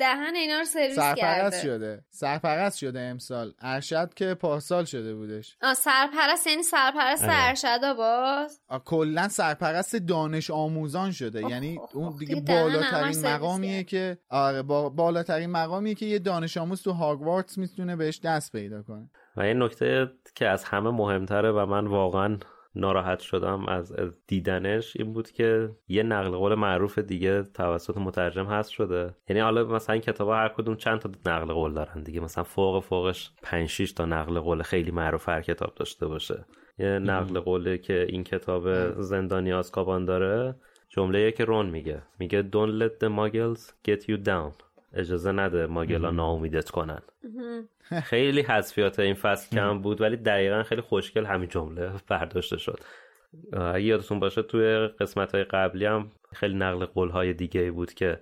[0.00, 2.04] دهن اینا رو سرویس سرپرست شده.
[2.10, 3.54] سرپرست شده امسال.
[3.60, 5.56] ارشد که پارسال شده بودش.
[5.62, 7.32] آ سرپرست یعنی سرپرست آره.
[7.34, 8.60] ارشد باز.
[8.84, 11.50] کلا سرپرست دانش آموزان شده.
[11.50, 16.92] یعنی اون دیگه بالاترین مقامیه که آره با بالاترین مقامیه که یه دانش آموز تو
[16.92, 19.10] هاگوارتس می‌تونه بهش دست پیدا کنه.
[19.36, 22.38] و این نکته که از همه مهمتره و من واقعا
[22.74, 23.94] ناراحت شدم از
[24.26, 29.14] دیدنش این بود که یه نقل قول معروف دیگه توسط مترجم هست شده.
[29.28, 32.20] یعنی حالا مثلا این کتاب هر کدوم چند تا نقل قول دارن دیگه.
[32.20, 36.44] مثلا فوق فوقش 5 6 تا نقل قول خیلی معروف هر کتاب داشته باشه.
[36.78, 40.54] یه نقل قوله که این کتاب زندانی آسکابان داره
[40.88, 42.02] جمله که رون میگه.
[42.18, 44.67] میگه don't let the muggles get you down.
[44.98, 47.02] اجازه نده ماگلا ناامیدت کنن.
[48.04, 52.80] خیلی حذفیات این فصل کم بود ولی دقیقا خیلی خوشگل همین جمله برداشته شد.
[53.52, 58.20] اگه یادتون باشه توی قسمت های قبلی هم خیلی نقل قول های دیگه بود که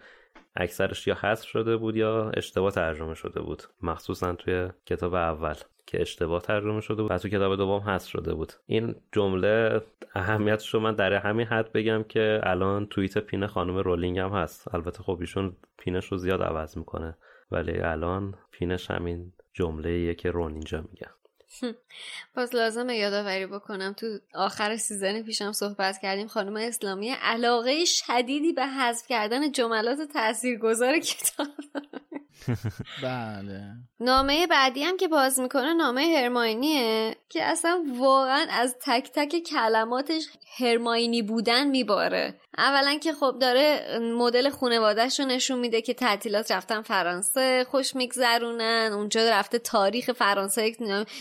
[0.57, 3.63] اکثرش یا حذف شده بود یا اشتباه ترجمه شده بود.
[3.83, 5.55] مخصوصا توی کتاب اول
[5.87, 8.53] که اشتباه ترجمه شده بود و تو کتاب دوم هست شده بود.
[8.67, 9.83] این جمله
[10.15, 14.75] اهمیتش رو من در همین حد بگم که الان توییت pin خانم رولینگ هم هست.
[14.75, 17.17] البته خب ایشون pin ش رو زیاد عوض می‌کنه
[17.51, 21.07] ولی الان pin ش همین جمله که رون اینجا میگه.
[22.37, 28.67] باز لازم یادآوری بکنم تو آخر season پیشم صحبت کردیم خانم اسلامی علاقه شدیدی به
[28.67, 31.47] حذف کردن جملات تاثیرگذار کتاب.
[33.03, 33.63] بله.
[34.01, 40.29] نامه بعدی هم که باز می‌کنه نامه هرماینیه که اصلا واقعا از تک تک کلماتش
[40.59, 42.41] هرماینی بودن میباره.
[42.59, 48.91] اولا که خب داره مدل خانوادهش رو نشون میده که تعطیلات رفتن فرانسه خوش میگذرونن
[48.93, 50.77] اونجا رفته تاریخ فرانسه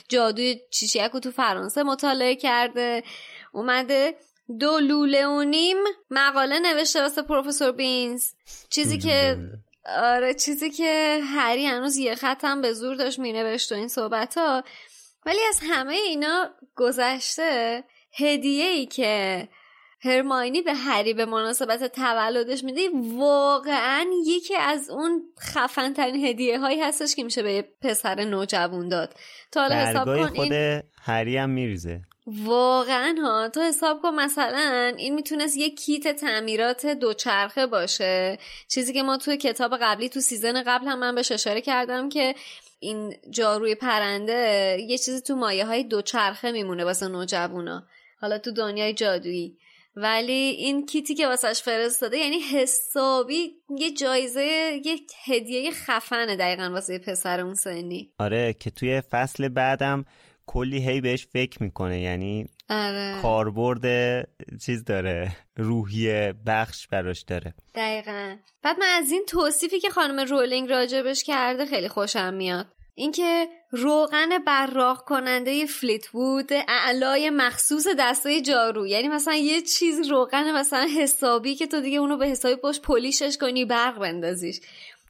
[0.09, 3.03] جادوی چیچیک رو تو فرانسه مطالعه کرده.
[3.53, 4.15] اومده
[4.59, 5.77] دو لوله و نیم
[6.09, 8.31] مقاله نوشته واسه پروفسور بینز.
[8.69, 9.37] چیزی که
[9.85, 14.63] آره چیزی که هری هنوز یه خط به زور داشت مینوشت و این صحبت ها
[15.25, 17.83] ولی از همه اینا گذشته
[18.19, 19.47] هدیه ای که
[20.05, 22.81] هرماینی به هری به مناسبت تولدش میده
[23.17, 29.13] واقعا یکی از اون خفن ترین هدیه هایی هستش که میشه به پسر نوجوان داد.
[29.51, 30.81] تا حالا حساب کن خود این...
[31.01, 32.01] هری هم میریزه.
[32.27, 38.37] واقعا ها تو حساب کن مثلا این می‌تونست یه کیت تعمیرات دوچرخه باشه.
[38.67, 42.35] چیزی که ما توی کتاب قبلی تو سیزن قبل هم من بهش اشاره کردم که
[42.79, 47.83] این جاروی پرنده یه چیزی تو مایه های دوچرخه میمونه واسه نوجوانا.
[48.21, 49.57] حالا تو دنیای جادویی.
[49.95, 56.99] ولی این کیتی که واسش فرستاده یعنی حسابی یه جایزه یه هدیه خفنه دقیقا واسه
[56.99, 58.13] پسر اون سنی.
[58.19, 60.05] آره که توی فصل بعدم
[60.47, 63.21] کلی هی بهش فکر می‌کنه یعنی آره.
[63.21, 63.85] کاربرد
[64.65, 67.53] چیز داره روحی بخش براش داره.
[67.75, 68.35] دقیقا.
[68.63, 72.67] بعد من از این توصیفی که خانم رولینگ راجبش کرده خیلی خوشم میاد.
[72.97, 78.87] اینکه روغن براق کننده فلیت وود اعلای مخصوص دستای جارو.
[78.87, 83.37] یعنی مثلا یه چیز روغن مثلا حسابی که تو دیگه اونو به حسابی پشت پلیشش
[83.37, 84.59] کنی برق بندازیش.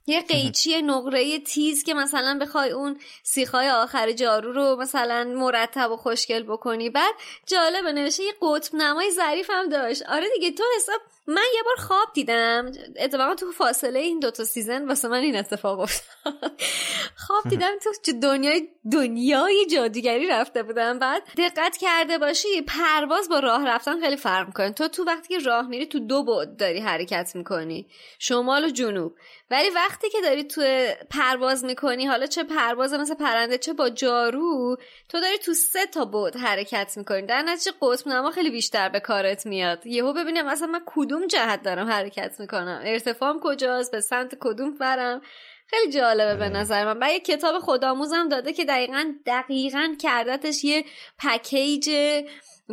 [0.06, 5.96] یه قیچی نقره تیز که مثلا بخوای اون سیخای آخر جارو رو مثلا مرتب و
[5.96, 6.90] خوشگل بکنی.
[6.90, 7.14] بعد
[7.46, 10.02] جالبه نوشته یه قطب نمای ظریف هم داشت.
[10.08, 12.72] آره دیگه تو حساب من یه بار خواب دیدم.
[12.96, 16.34] اتفاقا تو فاصله این دوتا سیزن واسه من این اتفاق افتاد.
[17.26, 17.72] خواب دیدم
[18.04, 20.98] تو دنیای دنیای جادوگری رفته بودم.
[20.98, 24.72] بعد دقت کرده باشی پرواز با راه رفتن خیلی فرق می‌کنه.
[24.72, 27.86] تو تو وقتی که راه میری تو دو بعد داری حرکت می‌کنی.
[28.18, 29.14] شمال و جنوب.
[29.50, 30.62] ولی وقتی که داری تو
[31.10, 34.76] پرواز می‌کنی حالا چه پرواز مثل پرنده چه با جارو
[35.08, 37.22] تو داری تو سه تا بعد حرکت می‌کنی.
[37.22, 39.86] در نتیجه قطب نما خیلی بیشتر به کارت میاد.
[39.86, 45.22] یهو ببینم مثلا من کدوم جهت دارم حرکت می‌کنم؟ ارتفاعم کجاست؟ به سمت کدوم برم؟
[45.66, 46.98] خیلی جالبه به نظر من.
[47.02, 50.84] و یه کتاب خودآموزم داده که دقیقا دقیقا کردتش یه
[51.18, 51.90] پکیج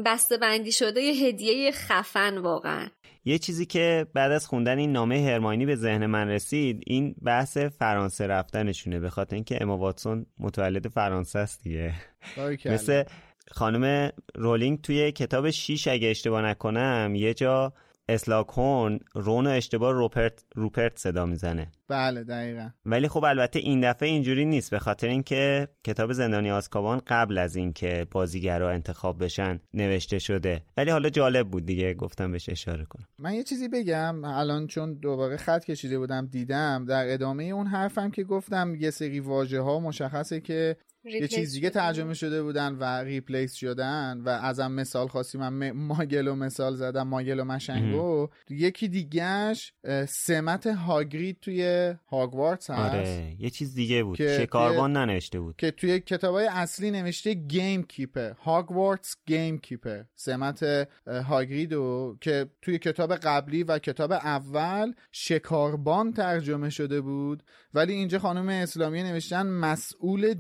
[0.05, 2.87] بسته بندی شده یه هدیه خفن واقعا.
[3.25, 7.57] یه چیزی که بعد از خوندن این نامه هرماینی به ذهن من رسید این بحث
[7.57, 11.93] فرانسه رفتنشونه به خاطر اینکه اما واتسون متولد فرانسه است دیگه.
[12.65, 13.03] مثل
[13.51, 17.73] خانم رولینگ توی کتاب شیش اگه اشتباه نکنم یه جا
[18.09, 21.71] اسلاکون رون اشتباه روپرت روپرت صدا می‌زنه.
[21.87, 22.69] بله دقیقا.
[22.85, 27.55] ولی خب البته این دفعه اینجوری نیست به خاطر اینکه کتاب زندانی آزکابان قبل از
[27.55, 30.63] اینکه بازیگرا انتخاب بشن نوشته شده.
[30.77, 33.07] ولی حالا جالب بود دیگه گفتم بهش اشاره کنم.
[33.19, 34.23] من یه چیزی بگم.
[34.23, 39.19] الان چون دوباره خط کشیده بودم دیدم در ادامه اون حرفم که گفتم یه سری
[39.19, 44.71] واژه ها مشخصه که یه چیز دیگه ترجمه شده بودن و replace شدن و ازم
[44.71, 48.29] مثال خاصی من muggle و مثال زدم muggle و مشنگو.
[48.49, 49.73] یکی دیگهش
[50.07, 52.95] سمت هاگرید توی هاگوارتس هست.
[52.95, 54.17] آره یه چیز دیگه بود.
[54.17, 55.55] که شکاربان ننوشته بود.
[55.57, 63.79] که توی کتابای اصلی نوشته gamekeeper هاگوارتس gamekeeper سمت هاگریدو که توی کتاب قبلی و
[63.79, 67.43] کتاب اول شکاربان ترجمه شده بود.
[67.73, 70.33] ولی اینجا خانم اسلامی نوشتن مسئول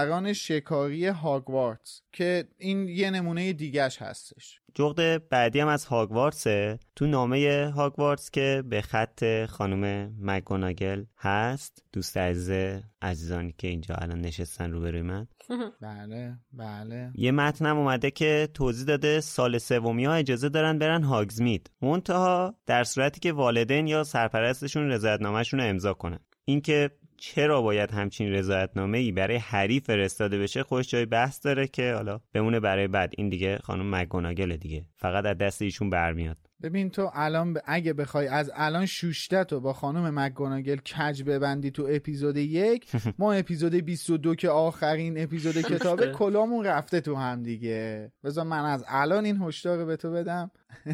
[0.00, 4.60] جانوران شکاری هاگوارتس که این یه نمونه دیگهش هستش.
[4.74, 11.84] جغد بعدی هم از هاگوارتسه تو نامه هاگوارتس که به خط خانم مگوناگل هست.
[11.92, 15.26] دوست عزیز عزیزانی که اینجا الان نشستن روبروی من.
[15.80, 17.10] بله بله.
[17.14, 21.70] یه متنم اومده که توضیح داده سال سومی ها اجازه دارن برن هاگزمید.
[21.82, 26.20] منتها در صورتی که والدین یا سرپرستشون رضایتنامهشون رو امضا کنن.
[26.44, 26.90] اینکه
[27.20, 32.20] چرا باید همچین رضایتنامه ای برای هری فرستاده بشه؟ خوش جای بحث داره که حالا
[32.34, 33.12] بمونه برای بعد.
[33.18, 34.84] این دیگه خانم مگوناگل دیگه.
[34.96, 36.36] فقط از دست ایشون برمیاد.
[36.62, 41.86] ببین تو الان اگه بخوای از الان شوشته تو با خانم مگوناگل کج ببندی تو
[41.90, 42.86] اپیزود یک
[43.18, 48.12] ما اپیزود 22 که آخرین اپیزود کتابه کلامون رفته تو هم دیگه.
[48.24, 50.50] بذار من از الان این هشدار به تو بدم.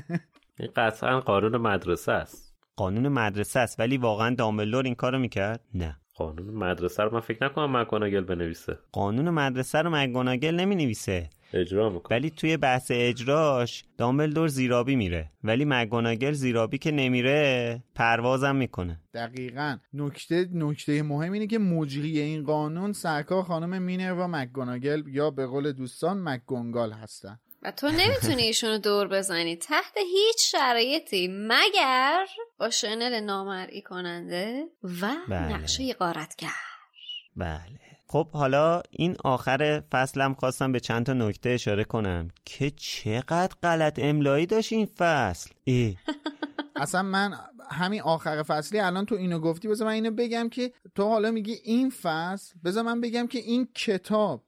[0.58, 2.56] این قطعا قانون مدرسه است.
[2.76, 5.96] قانون مدرسه است ولی واقعا دامبلور این کارو می‌کرد؟ نه.
[6.16, 8.78] قانون مدرسه رو من فکر نکنم مگوناگل بنویسه.
[8.92, 12.16] قانون مدرسه رو مگوناگل نمی نویسه اجرا می‌کنه.
[12.18, 15.30] ولی توی بحث اجراش دامبلدور زیرابی میره.
[15.44, 19.00] ولی مگوناگل زیرابی که نمیره پروازم می‌کنه.
[19.14, 19.76] دقیقا.
[19.94, 25.46] نکته نکته مهم اینه که مجری این قانون سرکار خانم مینر و مگوناگل یا به
[25.46, 27.38] قول دوستان مگونگال هستن.
[27.66, 32.26] و تو نمی‌تونی ایشونو دور بزنی تحت هیچ شرایطی مگر
[32.58, 35.52] با شنل نامرئی کننده و بله.
[35.52, 36.48] نقشه قارتگر
[37.36, 43.54] بله خب حالا این آخر فصلم خواستم به چند تا نکته اشاره کنم که چقدر
[43.62, 45.96] غلط املایی داشت این فصل ای.
[46.76, 47.34] اصلا من
[47.70, 51.52] همین آخر فصلی الان تو اینو گفتی بذار من اینو بگم که تو حالا میگی
[51.64, 54.45] این فصل بذار من بگم که این کتاب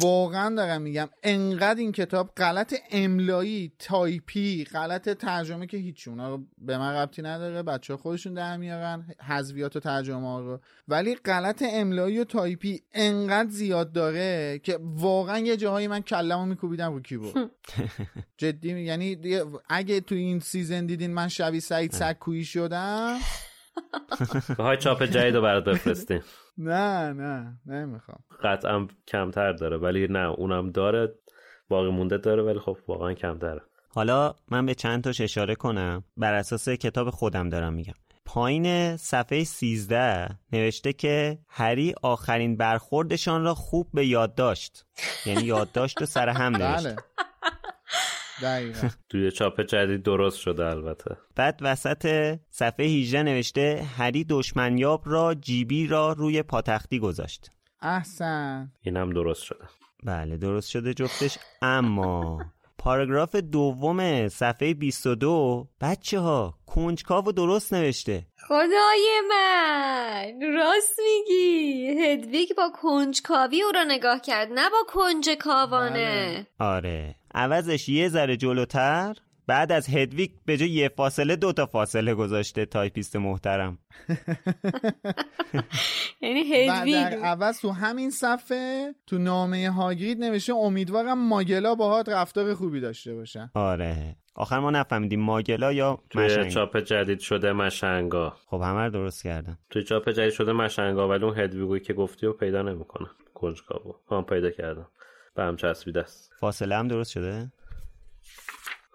[0.00, 6.78] واقعا دارم میگم انقدر این کتاب غلط املایی تایپی غلط ترجمه که هیچ اونا به
[6.78, 10.60] من ربطی نداره بچه ها خودشون در میارن حذویات و ترجمه ها رو.
[10.88, 16.92] ولی غلط املایی و تایپی انقدر زیاد داره که واقعا یه جاهایی من کلمو میکوبیدم
[16.92, 17.50] رو کیبورد.
[18.38, 19.18] جدی یعنی
[19.68, 23.18] اگه تو این سیزن دیدین من شبیه سعید سکویی شدم.
[24.58, 26.22] های چاپ جدید رو برات بفرستیم.
[26.58, 28.18] نه نه نمی‌خوام.
[28.42, 31.14] قطعا کمتر داره ولی نه اونم داره
[31.68, 33.60] باقی مونده داره ولی خب واقعا کمتره.
[33.88, 36.04] حالا من به چند تاش اشاره کنم.
[36.16, 37.94] بر اساس کتاب خودم دارم میگم.
[38.24, 44.86] پایین صفحه 13 نوشته که هری آخرین برخوردشان را خوب به یاد داشت.
[45.26, 46.86] یعنی یادداشت رو سر هم نوشت.
[46.86, 46.96] بله.
[48.42, 48.88] دقیقا.
[49.08, 51.16] توی چاپ جدید درست شده البته.
[51.36, 57.50] بعد وسط صفحه 18 نوشته هری دشمنیاب را جیبی را روی پاتختی گذاشت.
[57.82, 58.72] احسن.
[58.82, 59.64] اینم درست شده.
[60.04, 61.38] بله درست شده جفتش.
[61.62, 62.38] اما
[62.78, 68.26] پاراگراف دوم صفحه 22 بچه ها کنجکاو و درست نوشته.
[68.48, 70.32] خدای من!
[70.54, 71.88] راست میگی.
[71.88, 76.46] هدویگ با کنجکاوی او را نگاه کرد نه با کنج کاوانه.
[76.60, 77.14] آره.
[77.36, 79.16] عوضش یه ذره جلوتر
[79.46, 83.78] بعد از هدویگ به جای یه فاصله دو تا فاصله گذاشته تایپیست محترم.
[86.22, 92.08] یعنی در هدویگ عوض تو همین صفحه تو نامه هاگرید نوشته امیدوارم muggle ا باهات
[92.08, 94.16] رفتار خوبی داشته باشن آره.
[94.34, 98.36] آخر ما نفهمیدیم muggle ا یا توی مشنگ چاپ جدید شده مشنگا.
[98.46, 99.58] خب همه رو درست کردم.
[99.70, 103.94] توی چاپ جدید شده مشنگا ولی اون هدویگوی که گفتی رو پیدا نمی‌کنه کنجکاوو.
[104.10, 104.86] هم پیدا کردم.
[105.36, 106.32] به هم چسبیده است.
[106.38, 107.52] فاصله هم درست شده؟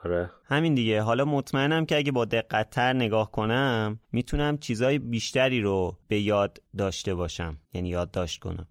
[0.04, 0.32] آره.
[0.52, 5.98] همین دیگه حالا مطمئنم که اگه با دقت تر نگاه کنم می‌تونم چیزای بیشتری رو
[6.08, 8.68] به یاد داشته باشم یعنی یادداشت کنم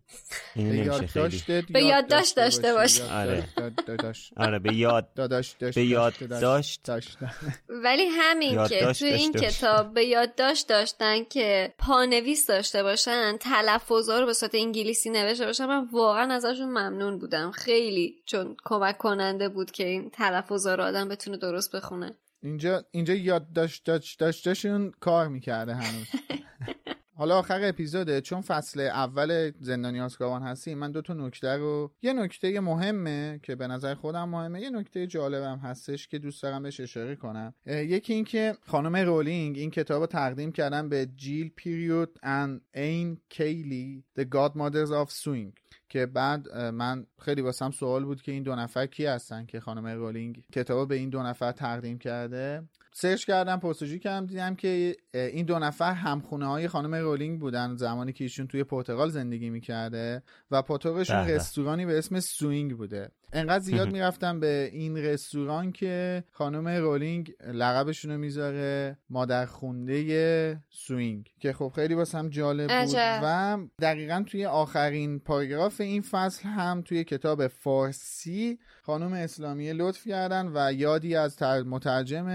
[0.54, 2.72] این نمیشه خیلی به یاد یادداشت داشته.
[2.74, 3.00] باش.
[3.00, 3.44] آره.
[3.58, 7.30] یاد- آره به یاد داشت به داشت- یادداشت داشتن.
[7.68, 9.32] ولی همین که تو این.
[9.32, 15.66] کتاب به یادداشت داشتن که پانویس داشته باشن تلفظا رو به صورت انگلیسی نوشته باشن
[15.66, 21.08] من واقعا ازشون ممنون بودم خیلی چون کمک کننده بود که این تلفظا رو آدم
[21.08, 22.10] بتونه درست بخونه.
[22.42, 26.06] اینجا اینجا یادداشت داشت داشتشون کار می‌کرده هنوز.
[27.20, 32.12] حالا آخر اپیزوده چون فصل اول زندانی آزکابان هستی من دو تا نکته رو یه
[32.12, 36.80] نکته مهمه که به نظر خودم مهمه یه نکته جالبم هستش که دوست دارم بهش
[36.80, 37.54] اشاره کنم.
[37.66, 43.18] یکی این که خانم رولینگ این کتاب رو تقدیم کردن به Jill Prewett and Aine
[43.28, 48.54] Kiely The Godmothers of Swing که بعد من خیلی واسم سوال بود که این دو
[48.54, 52.68] نفر کی هستن که خانم رولینگ کتاب به این دو نفر تقدیم کرده.
[52.92, 57.40] سرچ کردم پرس و جویی کردم دیدم که این دو نفر همخونه های خانم رولینگ
[57.40, 61.16] بودن زمانی که ایشون توی پرتغال زندگی می‌کرده و پاتوقشون.
[61.16, 68.10] رستورانی به اسم Swing بوده انقدر زیاد می‌رفتن به این رستوران که خانم رولینگ لقبشون
[68.10, 73.20] رو می‌ذاره مادر خونده Swing که خب خیلی واسم جالب بود عجب.
[73.24, 80.50] و دقیقا توی آخرین پاراگراف این فصل هم توی کتاب فارسی خانم اسلامی لطف کردن
[80.54, 82.28] و یادی از تر- مترجم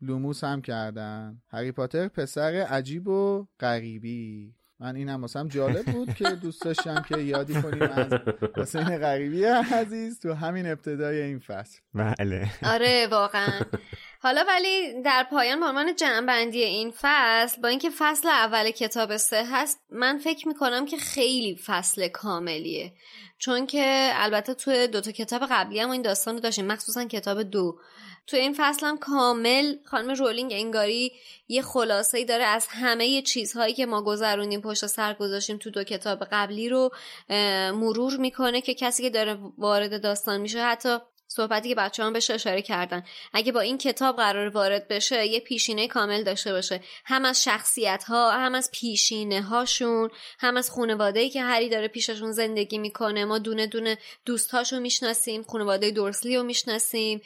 [0.00, 6.24] لوموس هم کردن هری پاتر پسر عجیب و غریبی من اینم واسم جالب بود که
[6.24, 8.12] دوست داشتم که یادی کنیم از
[8.56, 11.78] حسین غریبی عزیز تو همین ابتدای این فصل.
[11.94, 12.50] بله.
[12.62, 13.60] آره واقعا.
[14.20, 19.44] حالا ولی در پایان به عنوان جمعبندی این فصل با اینکه فصل اول کتاب سه
[19.52, 22.92] هست من فکر می‌کنم که خیلی فصل کاملیه.
[23.38, 26.66] چون که البته توی دوتا کتاب قبلی هم این داستان رو داشتیم.
[26.66, 27.78] مخصوصا کتاب دو.
[28.26, 31.12] توی این فصل هم کامل خانم رولینگ انگاری
[31.48, 35.84] یه خلاصه ای داره از همه چیزهایی که ما گذرونیم پشت سر گذاشتیم تو دو
[35.84, 36.90] کتاب قبلی رو
[37.74, 40.98] مرور می‌کنه که کسی که داره وارد داستان میشه حتی
[41.28, 43.02] صحبتی که بچه هم بهش اشاره کردن.
[43.32, 46.80] اگه با این کتاب قرار وارد بشه یه پیشینه کامل داشته باشه.
[47.04, 52.32] هم از شخصیت ها هم از پیشینه هاشون هم از خانواده که هری داره پیششون
[52.32, 53.24] زندگی می‌کنه.
[53.24, 57.20] ما دونه دونه دوستاشو می‌شناسیم خانواده دورسلی رو می‌شناسیم.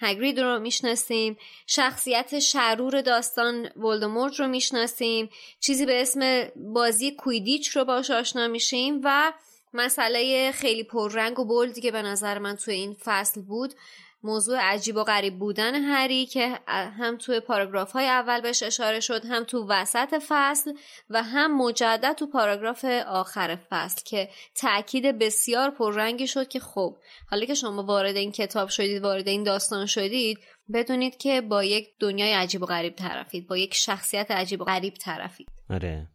[0.00, 1.36] هگرید رو می‌شناسیم.
[1.66, 5.30] شخصیت شرور داستان ولدمورت رو می‌شناسیم.
[5.60, 9.32] چیزی به اسم بازی کویدیچ رو باش آشنا میشیم و
[9.74, 13.74] مسئله خیلی پررنگ و بولدی که به نظر من توی این فصل بود.
[14.22, 19.24] موضوع عجیب و غریب بودن هری که هم توی پاراگراف های اول بهش اشاره شد
[19.24, 20.72] هم تو وسط فصل
[21.10, 26.96] و هم مجدد تو پاراگراف آخر فصل که تاکید بسیار پررنگی شد که خب
[27.30, 30.38] حالا که شما وارد این کتاب شدید وارد این داستان شدید
[30.72, 34.94] بدونید که با یک دنیای عجیب و غریب طرفید با یک شخصیت عجیب و غریب
[34.94, 35.48] طرفید.
[35.70, 36.08] آره.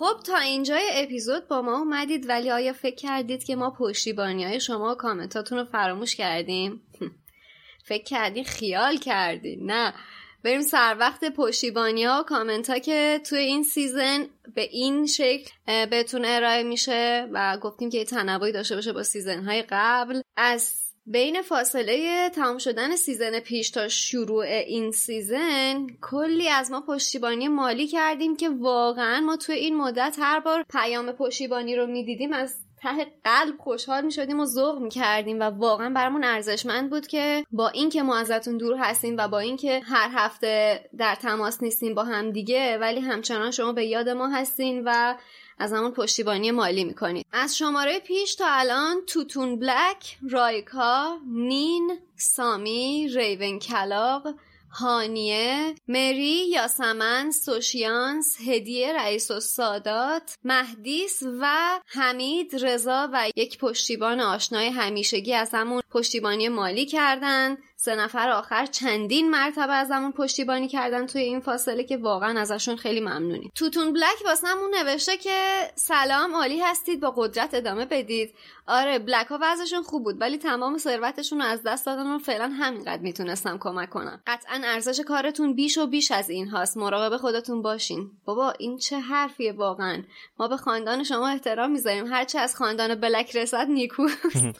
[0.00, 4.60] خب تا اینجای اپیزود با ما اومدید ولی آیا فکر کردید که ما پشتیبانی های
[4.60, 6.82] شما و کامنتاتون رو فراموش کردیم؟
[7.88, 9.94] فکر کردین؟ خیال کردین؟ نه.
[10.44, 15.50] بریم سر وقت پشتیبانی ها و کامنت ها که توی این season به این شکل
[15.86, 20.20] بهتون ارائه میشه و گفتیم که یه تنوعی داشته باشه با season های قبل.
[20.36, 27.48] از بین فاصله تمام شدن season پیش تا شروع این season کلی از ما پشتیبانی
[27.48, 32.56] مالی کردین که واقعا ما توی این مدت هر بار پیام پشتیبانی رو می‌دیدیم از
[32.82, 37.44] ته قلب خوشحال می شدیم و ذوق می کردیم و واقعا برامون ارزشمند بود که
[37.52, 42.04] با اینکه ما ازتون دور هستیم و با اینکه هر هفته در تماس نیستیم با
[42.04, 45.14] هم دیگه ولی همچنان شما به یاد ما هستین و
[45.60, 47.26] از همون پشتیبانی مالی می‌کنید.
[47.32, 54.28] از شماره پیش تا الان توتون بلک، رایکا، نین، سامی، ریون کلاق،
[54.72, 64.20] هانیه، مری، یاسمن، سوشیانس، هدیه رئیس و سادات، مهدیس و حمید رضا و یک پشتیبان
[64.20, 70.68] آشنای همیشگی از همون پشتیبانی مالی کردند سه نفر آخر چندین مرتبه از همون پشتیبانی
[70.68, 73.52] کردن توی این فاصله که واقعا ازشون خیلی ممنونیم.
[73.54, 75.36] توتون بلک واسمون نوشته که
[75.74, 78.34] سلام عالی هستید با قدرت ادامه بدید.
[78.66, 82.48] آره بلک ها وضعشون خوب بود ولی تمام ثروتشون رو از دست دادن و فعلا
[82.48, 84.22] همینقدر می‌تونستم کمک کنم.
[84.26, 86.76] قطعا ارزش کارتون بیش و بیش از این هاست.
[86.76, 88.10] مراقب خودتون باشین.
[88.24, 90.02] بابا این چه حرفیه واقعا.
[90.38, 92.06] ما به خاندان شما احترام می‌ذاریم.
[92.06, 94.08] هرچه از خاندان بلک رسد نیکو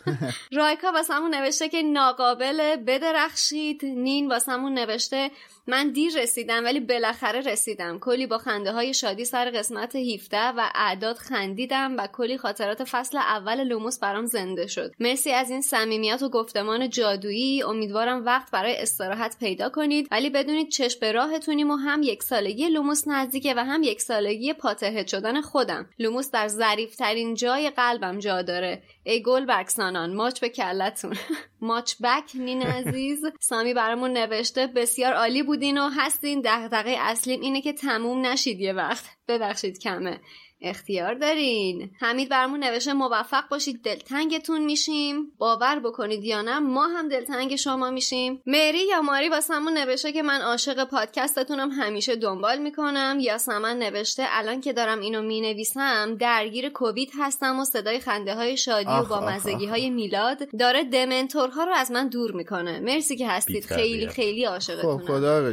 [0.52, 5.30] رایکا واسمون نوشته که ناقابل بده بدرخشید نین واسمون نوشته
[5.66, 7.98] من دیر رسیدم ولی بالاخره رسیدم.
[7.98, 13.18] کلی با خنده های شادی سر قسمت 17 و اعداد خندیدم و کلی خاطرات فصل
[13.18, 14.92] اول لوموس برام زنده شد.
[15.00, 17.62] مرسی از این صمیمیت و گفتمان جادویی.
[17.62, 20.08] امیدوارم وقت برای استراحت پیدا کنید.
[20.10, 24.52] ولی بدونید چشم به راهتونیم و هم یک سالگی لوموس نزدیکه و هم یک سالگی
[24.52, 25.88] Potterhead شدن خودم.
[25.98, 28.82] لوموس در ظریفترین جای قلبم جا داره.
[29.04, 31.16] ای گل بکسانان ماچ به کلتون.
[31.60, 32.62] ماچ back نین
[33.00, 33.24] عزیز.
[33.40, 36.42] سامی برامون نوشته بسیار عالی بودین و هستین.
[36.44, 39.04] دغدغه اصلیم اینه که تموم نشید یه وقت.
[39.28, 40.20] ببخشید کمه.
[40.62, 41.90] اختیار دارین.
[42.00, 45.32] حمید برامون نوشته موفق باشید دلتنگتون میشیم.
[45.38, 48.42] باور بکنید یا نه ما هم دلتنگ شما میشیم.
[48.46, 53.18] مری یا ماری واسمون نوشته که من عاشق پادکستتونم همیشه دنبال می‌کنم.
[53.20, 58.56] یا سمن نوشته الان که دارم اینو می‌نویسم درگیر کووید هستم و صدای خنده های
[58.56, 62.80] شادی و با مزگی های میلاد داره Dementor ها رو از من دور می‌کنه.
[62.80, 63.64] مرسی که هستید.
[63.64, 64.98] خیلی خیلی عاشقتونم.
[64.98, 65.52] خب خدا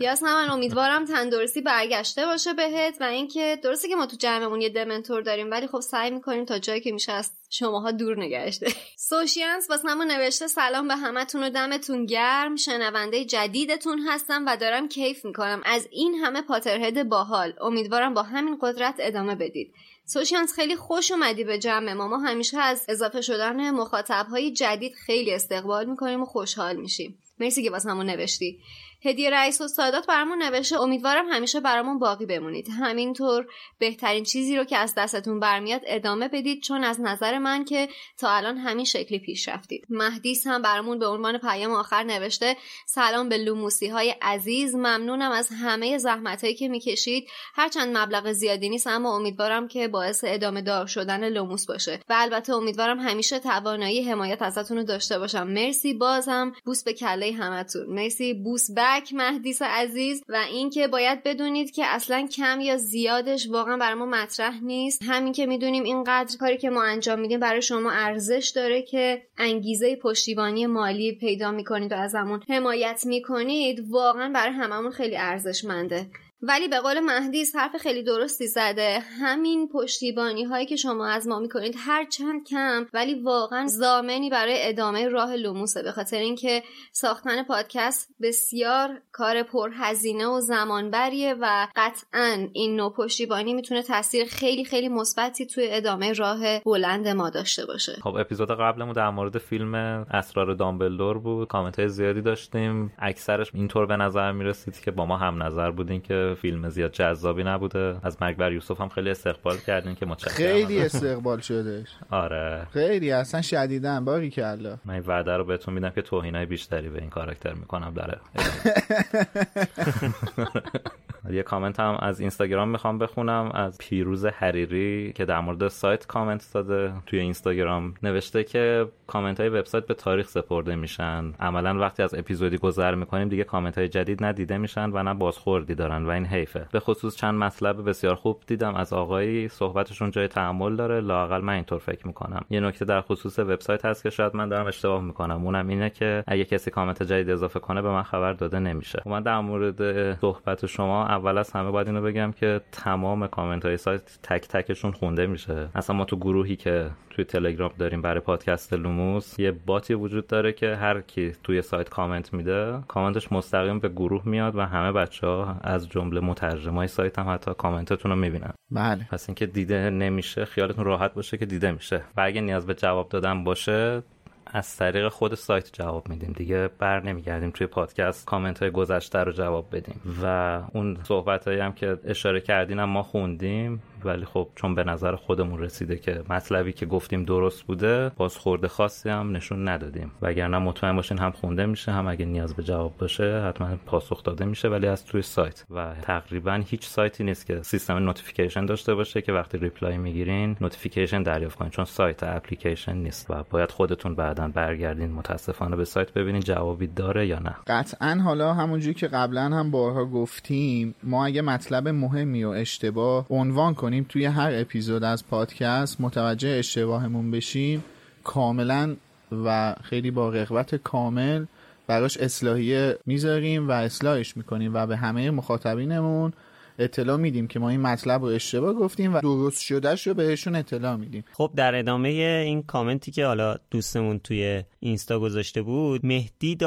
[0.00, 4.60] یا سمن امیدوارم تندرستی برگشته باشه بهت و اینکه درسته که ما تو جمع اون
[4.60, 8.58] یه دمنتور داریم ولی خب سعی می‌کنیم تا جایی که میشه از شماها دور نگهش
[9.08, 12.56] سوشیانس واسه نوشته سلام به همتون و دمتون گرم.
[12.56, 15.62] شنونده جدیدتون هستم و دارم کیف می‌کنم.
[15.64, 17.52] از این همه پاترهد باحال.
[17.60, 19.74] امیدوارم با همین قدرت ادامه بدید.
[20.04, 22.08] سوشیانس خیلی خوش اومدی به جمع ما.
[22.08, 24.26] ما همیشه از اضافه شدن مخاطب
[24.56, 27.18] جدید خیلی استقبال می‌کنیم و خوشحال میشیم.
[27.40, 28.58] مرسی که واسه‌مون نوشتی.
[29.04, 30.80] هدیه رئیس و سادات برامون نوشته.
[30.80, 32.68] امیدوارم همیشه برامون باقی بمونید.
[32.80, 33.46] همینطور
[33.78, 37.88] بهترین چیزی رو که از دستتون برمیاد ادامه بدید چون از نظر من که
[38.18, 39.86] تا الان همین شکلی پیش رفتید.
[39.90, 44.74] مهدیس هم برامون به عنوان پیام آخر نوشته سلام به لوموسی های عزیز.
[44.74, 47.28] ممنونم از همه زحمت هایی که می‌کشید.
[47.54, 52.00] هرچند مبلغ زیادی نیست اما امیدوارم که باعث ادامه دار شدن لوموس باشه.
[52.08, 55.46] و البته امیدوارم همیشه توانایی حمایت ازتون رو داشته باشم.
[55.46, 56.52] مرسی بازم.
[56.64, 57.86] بوس به کله همتون.
[57.86, 58.34] مرسی.
[58.34, 63.94] بوس back مهدیس عزیز و اینکه باید بدونید که اصلا کم یا زیادش واقعا برای
[63.94, 65.02] ما مطرح نیست.
[65.06, 69.96] همین که می‌دونیم اینقدر کاری که ما انجام میدیم برای شما ارزش داره که انگیزه
[69.96, 76.06] پشتیبانی مالی پیدا می‌کنید و از همون حمایت می‌کنید واقعا برای هممون خیلی ارزشمنده.
[76.42, 78.98] ولی به قول مهدیس حرف خیلی درستی زده.
[79.20, 84.68] همین پشتیبانی هایی که شما از ما می‌کنید هر چند کم ولی واقعا زامنی برای
[84.68, 86.62] ادامه راه لوموسه به خاطر اینکه
[86.92, 94.64] ساختن پادکست بسیار کار پرهزینه و زمانبریه و قطعا این نوع پشتیبانی می‌تونه تاثیر خیلی
[94.64, 97.92] خیلی مثبتی توی ادامه راه بلند ما داشته باشه.
[98.02, 99.74] خب اپیزود قبلمون در مورد فیلم
[100.10, 101.48] اسرار دامبلدور بود.
[101.48, 102.92] کامنت های زیادی داشتیم.
[102.98, 107.44] اکثرش اینطور به نظر می‌رسید که با ما هم نظر بودین که فیلم زیاد جذابی
[107.44, 107.96] نبوده.
[108.02, 110.34] از مرگ بر یوسف هم خیلی استقبال کردین که متشکرم.
[110.36, 111.88] خیلی استقبال شدهش.
[112.10, 112.66] آره.
[112.72, 114.76] خیلی اصلا شدیدن باقی کلا.
[114.84, 118.18] من وعده رو بهتون میدم که توهینای بیشتری به این کاراکتر می‌کنم داره
[121.30, 126.50] یه کامنت هم از اینستاگرام می‌خوام بخونم از پیروز حریری که در مورد سایت کامنت
[126.54, 126.92] داده.
[127.06, 131.32] توی اینستاگرام نوشته که کامنت های وبسایت به تاریخ سپرده میشن.
[131.40, 135.74] عملا وقتی از اپیزودی گذر می‌کنیم دیگه کامنت های جدید ندیده میشن و نه بازخوردی
[135.74, 136.66] دارن و این حیفه.
[136.72, 139.48] به خصوص چند مطلب بسیار خوب دیدم از آقایی.
[139.48, 141.00] صحبتشون جای تأمل داره.
[141.00, 142.40] لاقل من اینطور فکر می‌کنم.
[142.50, 145.44] یه نکته در خصوص وبسایت هست که شاید من دارم اشتباه می‌کنم.
[145.44, 149.02] اونم اینه که اگه کسی کامنت جدید اضافه کنه به من خبر داده نمیشه.
[149.06, 153.76] من در مورد صحبت شما اول از همه باید اینو بگم که تمام کامنت های
[153.76, 155.68] سایت تک تکشون خونده میشه.
[155.74, 160.26] اصلا ما تو گروهی که توی تلگرام داریم برای پادکست لوموس یه bot ی وجود
[160.26, 164.92] داره که هر کی توی سایت کامنت میده کامنتش مستقیم به گروه میاد و همه
[164.92, 168.52] بچه ها از جمله مترجمای سایت هم حتی کامنتتون رو می‌بینن.
[168.70, 169.06] بله.
[169.10, 172.02] پس اینکه دیده نمیشه خیالتون راحت باشه که دیده میشه.
[172.16, 174.02] و اگه نیاز به جواب دادن باشه
[174.46, 179.32] از طریق خود سایت جواب میدیم دیگه بر نمیگردیم توی پادکست کامنت های گذشته رو
[179.32, 180.00] جواب بدیم.
[180.22, 183.82] و اون صحبت هایی هم که اشاره کردین ما خوندیم.
[184.04, 189.08] ولی خب چون به نظر خودمون رسیده که مطلبی که گفتیم درست بوده بازخورد خاصی
[189.08, 190.10] هم نشون ندادیم.
[190.22, 194.44] وگرنه مطمئن باشین هم خونده میشه هم اگه نیاز به جواب باشه حتما پاسخ داده
[194.44, 195.64] میشه ولی از توی سایت.
[195.70, 201.22] و تقریبا هیچ سایتی نیست که سیستم notification داشته باشه که وقتی reply می‌گیرین notification
[201.22, 201.70] دریافت کنین.
[201.70, 207.26] چون سایت اپلیکیشن نیست و باید خودتون بعدا برگردین متاسفانه به سایت ببینین جوابی داره
[207.26, 207.56] یا نه.
[207.66, 213.74] قطعا حالا همونجوری که قبلا هم بارها گفتیم ما اگه مطلب مهمی و اشتباه عنوان
[213.74, 217.84] کنیم توی هر اپیزود از پادکست متوجه اشتباهمون بشیم.
[218.24, 218.96] کاملا
[219.44, 221.44] و خیلی با رغبت کامل
[221.86, 226.32] براش اصلاحیه می‌ذاریم و اصلاحش می‌کنیم و به همه مخاطبینمون
[226.78, 230.96] اطلاع میدیم که ما این مطلب رو اشتباه گفتیم و درست شدهش رو بهشون اطلاع
[230.96, 231.24] میدیم.
[231.32, 236.58] خب در ادامه این کامنتی که حالا دوستمون توی اینستا گذاشته بود مهدی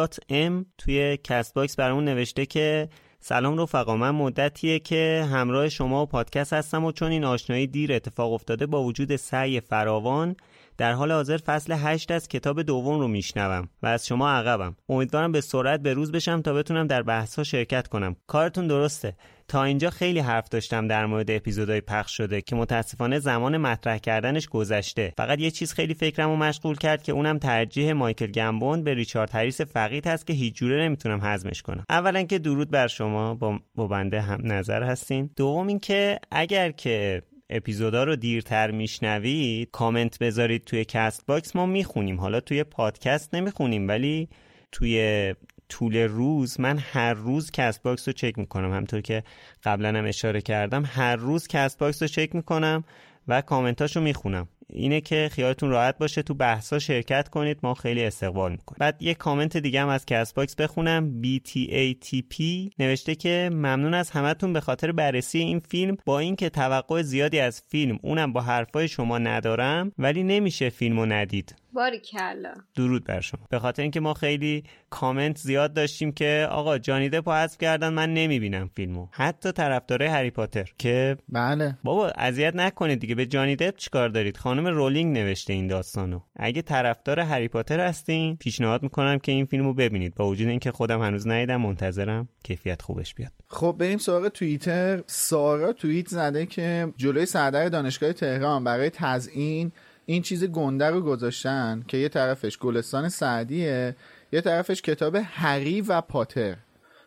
[0.78, 2.90] توی Castbox برامون نوشته که
[3.22, 7.94] سلام رفقا من مدتیه که همراه شما و پادکست هستم و چون این آشنایی دیر
[7.94, 10.36] اتفاق افتاده با وجود سعی فراوان
[10.78, 14.76] در حال حاضر فصل 8 از کتاب دوم رو میشنوم و از شما عقبم.
[14.90, 18.16] امیدوارم به سرعت به روز بشم تا بتونم در بحث ها شرکت کنم.
[18.28, 19.16] کارتون درسته.
[19.50, 24.48] تا اینجا خیلی حرف داشتم در مورد اپیزودهای پخش شده که متاسفانه زمان مطرح کردنش
[24.48, 25.14] گذشته.
[25.18, 29.62] فقط یه چیز خیلی فکرمو مشغول کرد که اونم ترجیح مایکل گمبون به ریچارد هریس
[29.62, 31.86] فقید هست که هیچ جوره نمی‌تونم هضمش کنم.
[31.90, 35.30] اولا که درود بر شما با, با بنده هم نظر هستین.
[35.36, 42.20] دوم اینکه اگر که اپیزودا رو دیرتر میشنوید کامنت بذارید توی Castbox ما می‌خونیم.
[42.20, 44.30] حالا توی پادکست نمی‌خونیم ولی
[44.72, 45.36] توی
[45.70, 48.74] طول روز من هر روز Castbox رو چک می‌کنم.
[48.74, 49.24] همطور که
[49.64, 52.84] قبلا هم اشاره کردم هر روز Castbox رو چک می‌کنم
[53.28, 54.48] و کامنتاش رو می‌خونم.
[54.74, 58.78] اینه که خیالتون راحت باشه تو بحثا شرکت کنید ما خیلی استقبال می‌کنیم.
[58.80, 62.44] بعد یه کامنت دیگه هم از Castbox بخونم BTATP
[62.80, 65.98] نوشته که ممنون از همتون به خاطر بررسی این فیلم.
[66.06, 71.56] با اینکه توقع زیادی از فیلم اونم با حرفای شما ندارم ولی نمیشه فیلمو ندید.
[71.74, 73.42] باری کلا درود بر شما.
[73.50, 78.14] به خاطر اینکه ما خیلی کامنت زیاد داشتیم که آقا جانی دپ حذف کردن من
[78.14, 79.08] نمی‌بینم فیلمو.
[79.12, 81.78] حتی طرفدارای هری پاتر که بله.
[81.84, 83.16] بابا اذیت نکنید دیگه.
[83.16, 86.20] به جانی دپ چیکار دارید؟ خانم رولینگ نوشته این داستانو.
[86.36, 90.16] اگه طرفدار هری پاتر هستین پیشنهاد می‌کنم که این فیلمو ببینید.
[90.16, 93.32] با وجود اینکه خودم هنوز ندیدم منتظرم کیفیت خوبش بیاد.
[93.48, 95.04] خب بریم سراغ توییتر.
[95.08, 99.72] سارا توییت زده که جلوی سردر دانشگاه تهران برای تزیین
[100.10, 103.96] این چیز گنده رو گذاشتن که یه طرفش گلستان سعدیه
[104.32, 106.56] یه طرفش کتاب هری و پاتر.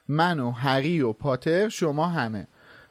[0.08, 2.46] من و هری و پاتر شما همه.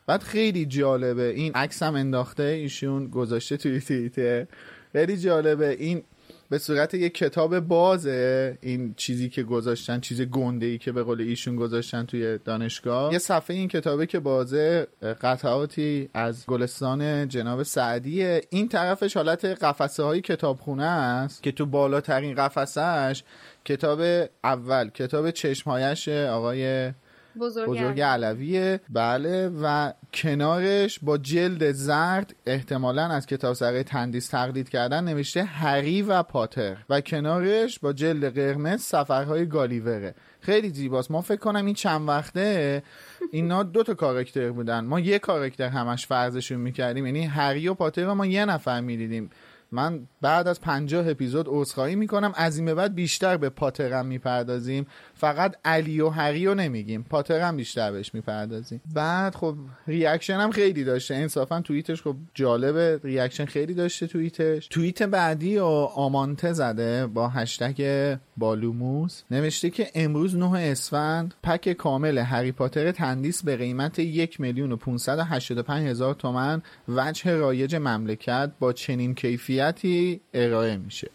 [0.07, 4.47] بعد خیلی جالبه این عکس هم انداخته ایشون گذاشته توی توییتر.
[4.91, 6.03] خیلی جالبه این
[6.51, 11.21] به صورت یک کتاب بازه این چیزی که گذاشتن چیز گنده ای که به قول
[11.21, 13.13] ایشون گذاشتن توی دانشگاه.
[13.13, 14.87] یه صفحه این کتابه که بازه
[15.21, 18.41] قطعاتی از گلستان جناب سعدیه.
[18.49, 23.23] این طرفش حالت قفسه های کتابخونه است که تو بالاترین قفسهش
[23.65, 26.91] کتاب اول کتاب چشمهایش آقای
[27.39, 28.79] بزرگ, بزرگ علویه.
[28.89, 36.01] بله و کنارش با جلد زرد احتمالا از کتاب سرای تندیس تقلید کردن نوشته هری
[36.01, 36.77] و پاتر.
[36.89, 40.15] و کنارش با جلد قرمز سفرهای گالیوره.
[40.41, 41.11] خیلی زیباست.
[41.11, 42.83] ما فکر کنم این چند وقته
[43.31, 44.85] اینا دو تا کاراکتر بودن.
[44.85, 47.05] ما یه کاراکتر همش فرضشون می‌کردیم.
[47.05, 49.29] یعنی هری و پاتر رو ما یه نفر می‌دیدیم.
[49.73, 52.33] من بعد از پنجاه اپیزود عذرخواهی می‌کنم.
[52.35, 54.87] از این به بعد بیشتر به پاترم می‌پردازیم.
[55.21, 57.03] فقط علی و هری رو نمیگیم.
[57.03, 58.81] پاترم بیشتر بهش می‌پردازیم.
[58.93, 59.55] بعد خب
[59.87, 61.15] reaction هم خیلی داشته.
[61.15, 64.67] انصافا توییتش خب جالبه reaction خیلی داشته توییتش.
[64.67, 65.65] توییت بعدی و
[65.95, 69.21] آمانته زده با هشتگ بالوموس.
[69.31, 74.75] نوشته که امروز 9 اسفند پک کامل هری پاتر تندیس به قیمت یک میلیون و
[74.75, 81.11] 585 هزار تومن وجه رایج مملکت با چنین کیفیتی ارائه میشه.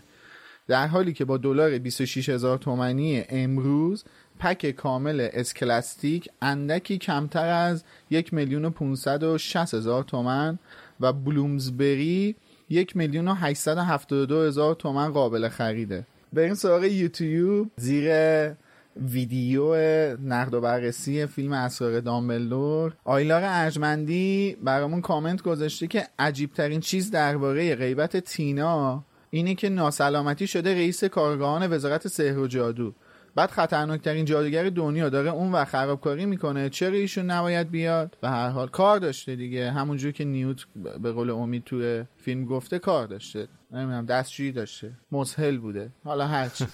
[0.69, 4.05] در حالی که با دلار 26 هزار تومنی امروز
[4.39, 10.59] پک کامل اسکلاستیک اندکی کمتر از یک میلیون و 560 هزار تومن
[11.01, 12.37] و بلومزبری
[12.71, 16.07] یک میلیون و 872 هزار تومن قابل خریده.
[16.33, 18.11] بریم سراغ یوتیوب زیر
[18.97, 19.75] ویدیو
[20.17, 27.11] نقد و بررسی فیلم اسرار دامبلدور آیلار ارجمندی برامون کامنت گذاشته که عجیب ترین چیز
[27.11, 32.95] درباره غیبت تینا اینه که ناسلامتی شده رئیس کارگاهان وزارت سحر و جادو.
[33.35, 38.49] بعد خطرناکترین جادوگر دنیا داره اون و خرابکاری می‌کنه چرا ایشون نباید بیاد؟ به هر
[38.49, 39.71] حال کار داشته دیگه.
[39.71, 40.67] همونجور که نیوت
[41.03, 43.49] به قول امید توی فیلم گفته کار داشته.
[43.71, 44.93] نمی‌دونم دستشویی داشته.
[45.13, 45.91] مسهل بوده.
[46.05, 46.67] حالا هرچی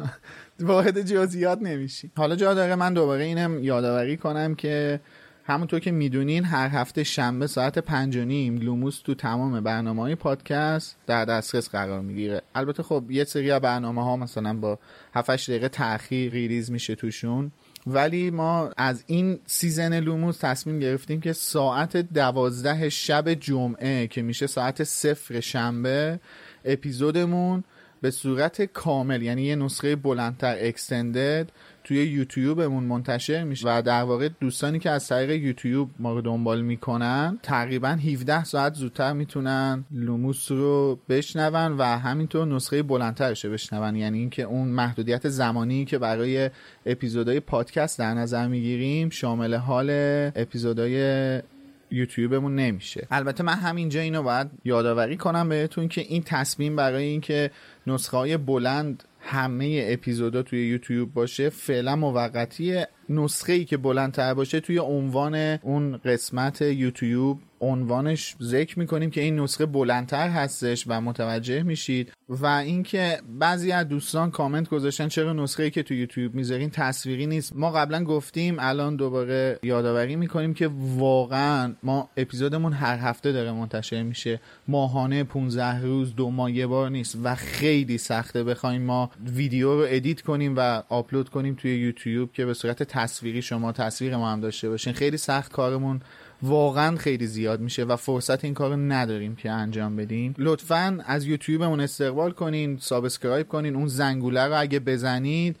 [0.60, 2.10] وارد جزئیات نمیشی.
[2.16, 5.00] حالا جا داره من دوباره اینم یادآوری کنم که
[5.48, 10.14] همونطور که می‌دونین هر هفته شنبه ساعت پنج و نیم لوموس تو تمام برنامه های
[10.14, 12.42] پادکست در دسترس قرار می‌گیره.
[12.54, 14.78] البته خب یه سری برنامه ها مثلا با
[15.14, 17.52] 7 دقیقه تاخیر release میشه توشون.
[17.86, 24.46] ولی ما از این season لوموس تصمیم گرفتیم که ساعت دوازده شب جمعه که میشه
[24.46, 26.20] ساعت صفر شنبه
[26.64, 27.64] اپیزودمون
[28.00, 31.52] به صورت کامل یعنی یه نسخه بلندتر اکستندد
[31.86, 36.60] توی یوتیوبمون منتشر میشه و در واقع دوستانی که از طریق یوتیوب ما رو دنبال
[36.60, 43.96] می‌کنن تقریبا 17 ساعت زودتر می‌تونن لوموس رو بشنون و همینطور نسخه بلندترش رو بشنون.
[43.96, 46.50] یعنی اینکه اون محدودیت زمانی که برای
[46.86, 49.90] اپیزودهای پادکست در نظر می‌گیریم شامل حال
[50.36, 51.42] اپیزودهای
[51.90, 53.06] یوتیوبمون نمیشه.
[53.10, 57.50] البته من همینجا اینو باید یادآوری کنم بهتون که این تصمیم برای اینکه
[57.86, 62.88] نسخه های بلند همه اپیزودا توی یوتیوب باشه فعلا موقتیه.
[63.08, 69.40] نسخه ای که بلندتر باشه توی عنوان اون قسمت یوتیوب عنوانش ذکر می‌کنیم که این
[69.40, 75.62] نسخه بلندتر هستش و متوجه میشید و اینکه بعضی از دوستان کامنت گذاشتن چرا نسخه
[75.62, 77.56] ای که تو یوتیوب می‌ذارین تصویری نیست.
[77.56, 84.02] ما قبلا گفتیم الان دوباره یادآوری می‌کنیم که واقعا ما اپیزودمون هر هفته داره منتشر
[84.02, 84.40] میشه.
[84.68, 88.44] ماهانه 15 روز دو ماه یه بار نیست و خیلی سخته.
[88.44, 93.42] بخوایم ما ویدیو رو edit کنیم و آپلود کنیم توی یوتیوب که به صورت تصویری
[93.42, 94.92] شما تصویر ما هم داشته باشین.
[94.92, 96.00] خیلی سخت کارمون
[96.42, 100.34] واقعا خیلی زیاد میشه و فرصت این کار نداریم که انجام بدیم.
[100.38, 105.56] لطفا از یوتیوبمون استقبال کنین subscribe کنین اون زنگوله رو اگه بزنید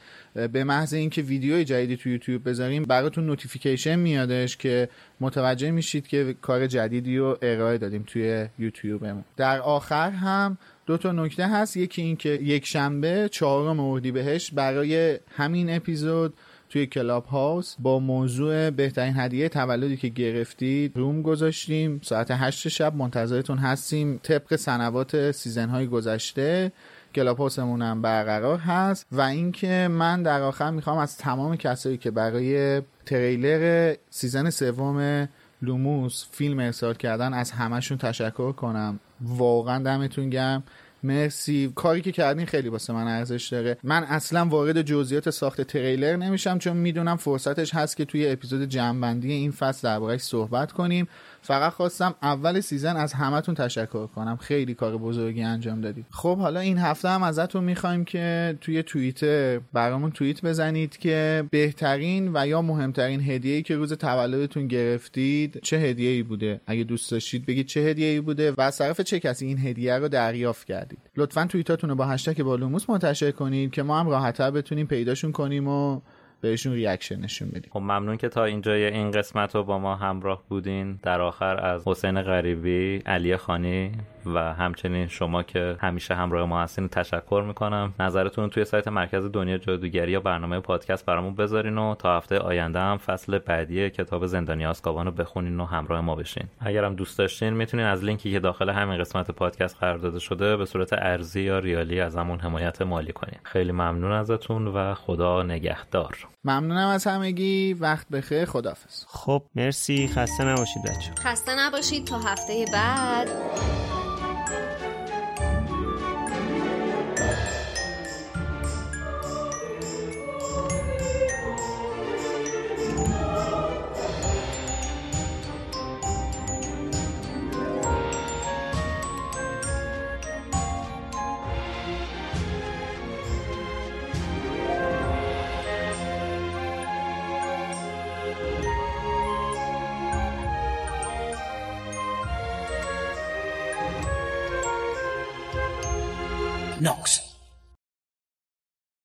[0.52, 4.88] به محض اینکه ویدیوی جدیدی تو یوتیوب بذاریم براتون notification میادش که
[5.20, 9.24] متوجه میشید که کار جدیدی رو ارائه دادیم توی یوتیوبمون.
[9.36, 11.76] در آخر هم دو تا نکته هست.
[11.76, 16.34] یکی اینکه یک شنبه چهارم اردیبهشت برای همین اپیزود
[16.68, 22.00] توی Clubhouse با موضوع بهترین هدیه تولدی که گرفتید room گذاشتیم.
[22.02, 24.20] ساعت هشت شب منتظرتون هستیم.
[24.22, 26.72] طبق سنوات season های گذشته
[27.14, 29.06] Clubhouse مون هم برقرار هست.
[29.12, 35.28] و اینکه من در آخر می‌خوام از تمام کسایی که برای تریلر season سوم
[35.62, 39.00] لوموس فیلم ارسال کردن از همشون تشکر کنم.
[39.20, 40.62] واقعا دمتون گرم.
[41.02, 41.72] مرسی.
[41.74, 43.76] کاری که کردین خیلی واسه من ارزش داره.
[43.82, 49.32] من اصلا وارد جزئیات ساخت تریلر نمیشم چون می‌دونم فرصتش هست که توی اپیزود جمعبندی
[49.32, 51.08] این فصل دربارهش صحبت کنیم.
[51.46, 54.36] فقط خواستم اول season از همتون تشکر کنم.
[54.36, 56.06] خیلی کار بزرگی انجام دادید.
[56.10, 62.30] خب حالا این هفته هم ازتون می‌خوایم که توی توییتر برامون توییت بزنید که بهترین
[62.34, 67.66] و یا مهمترین هدیه‌ای که روز تولدتون گرفتید چه هدیه‌ای بوده؟ اگه دوست داشتید بگید
[67.66, 70.98] چه هدیه‌ای بوده و از چه کسی این هدیه رو دریافت کردید.
[71.16, 75.68] لطفا توییتاتون رو با هشتگ بالوموس منتشر کنید که ما هم راحت‌تر بتونیم پیداشون کنیم
[75.68, 76.00] و
[76.40, 77.70] بهشون reaction نشون بدیم.
[77.70, 80.98] خب ممنون که تا اینجای این قسمت رو با ما همراه بودین.
[81.02, 83.92] در آخر از حسین غریبی علی خانی.
[84.26, 87.94] و همچنین شما که همیشه همراه ما هستین تشکر می‌کنم.
[88.00, 92.78] نظرتون توی سایت مرکز دنیای جادوگری یا برنامه پادکست برامون بذارین و تا هفته آینده
[92.80, 96.44] هم فصل بعدی کتاب زندانی آزکابان رو بخونین و همراه ما بشین.
[96.60, 100.64] اگرم دوست داشتین می‌تونین از لینکی که داخل همین قسمت پادکست قرار داده شده به
[100.64, 103.40] صورت ارزی یا ریالی ازمون حمایت مالی کنین.
[103.42, 106.16] خیلی ممنون ازتون و خدا نگهدار.
[106.44, 107.74] ممنونم از همگی.
[107.74, 108.44] وقت بخیر.
[108.44, 110.08] خدافظ خب مرسی.
[110.08, 112.04] خسته نباشید بچه خسته نباشید.
[112.04, 113.28] تا هفته بعد.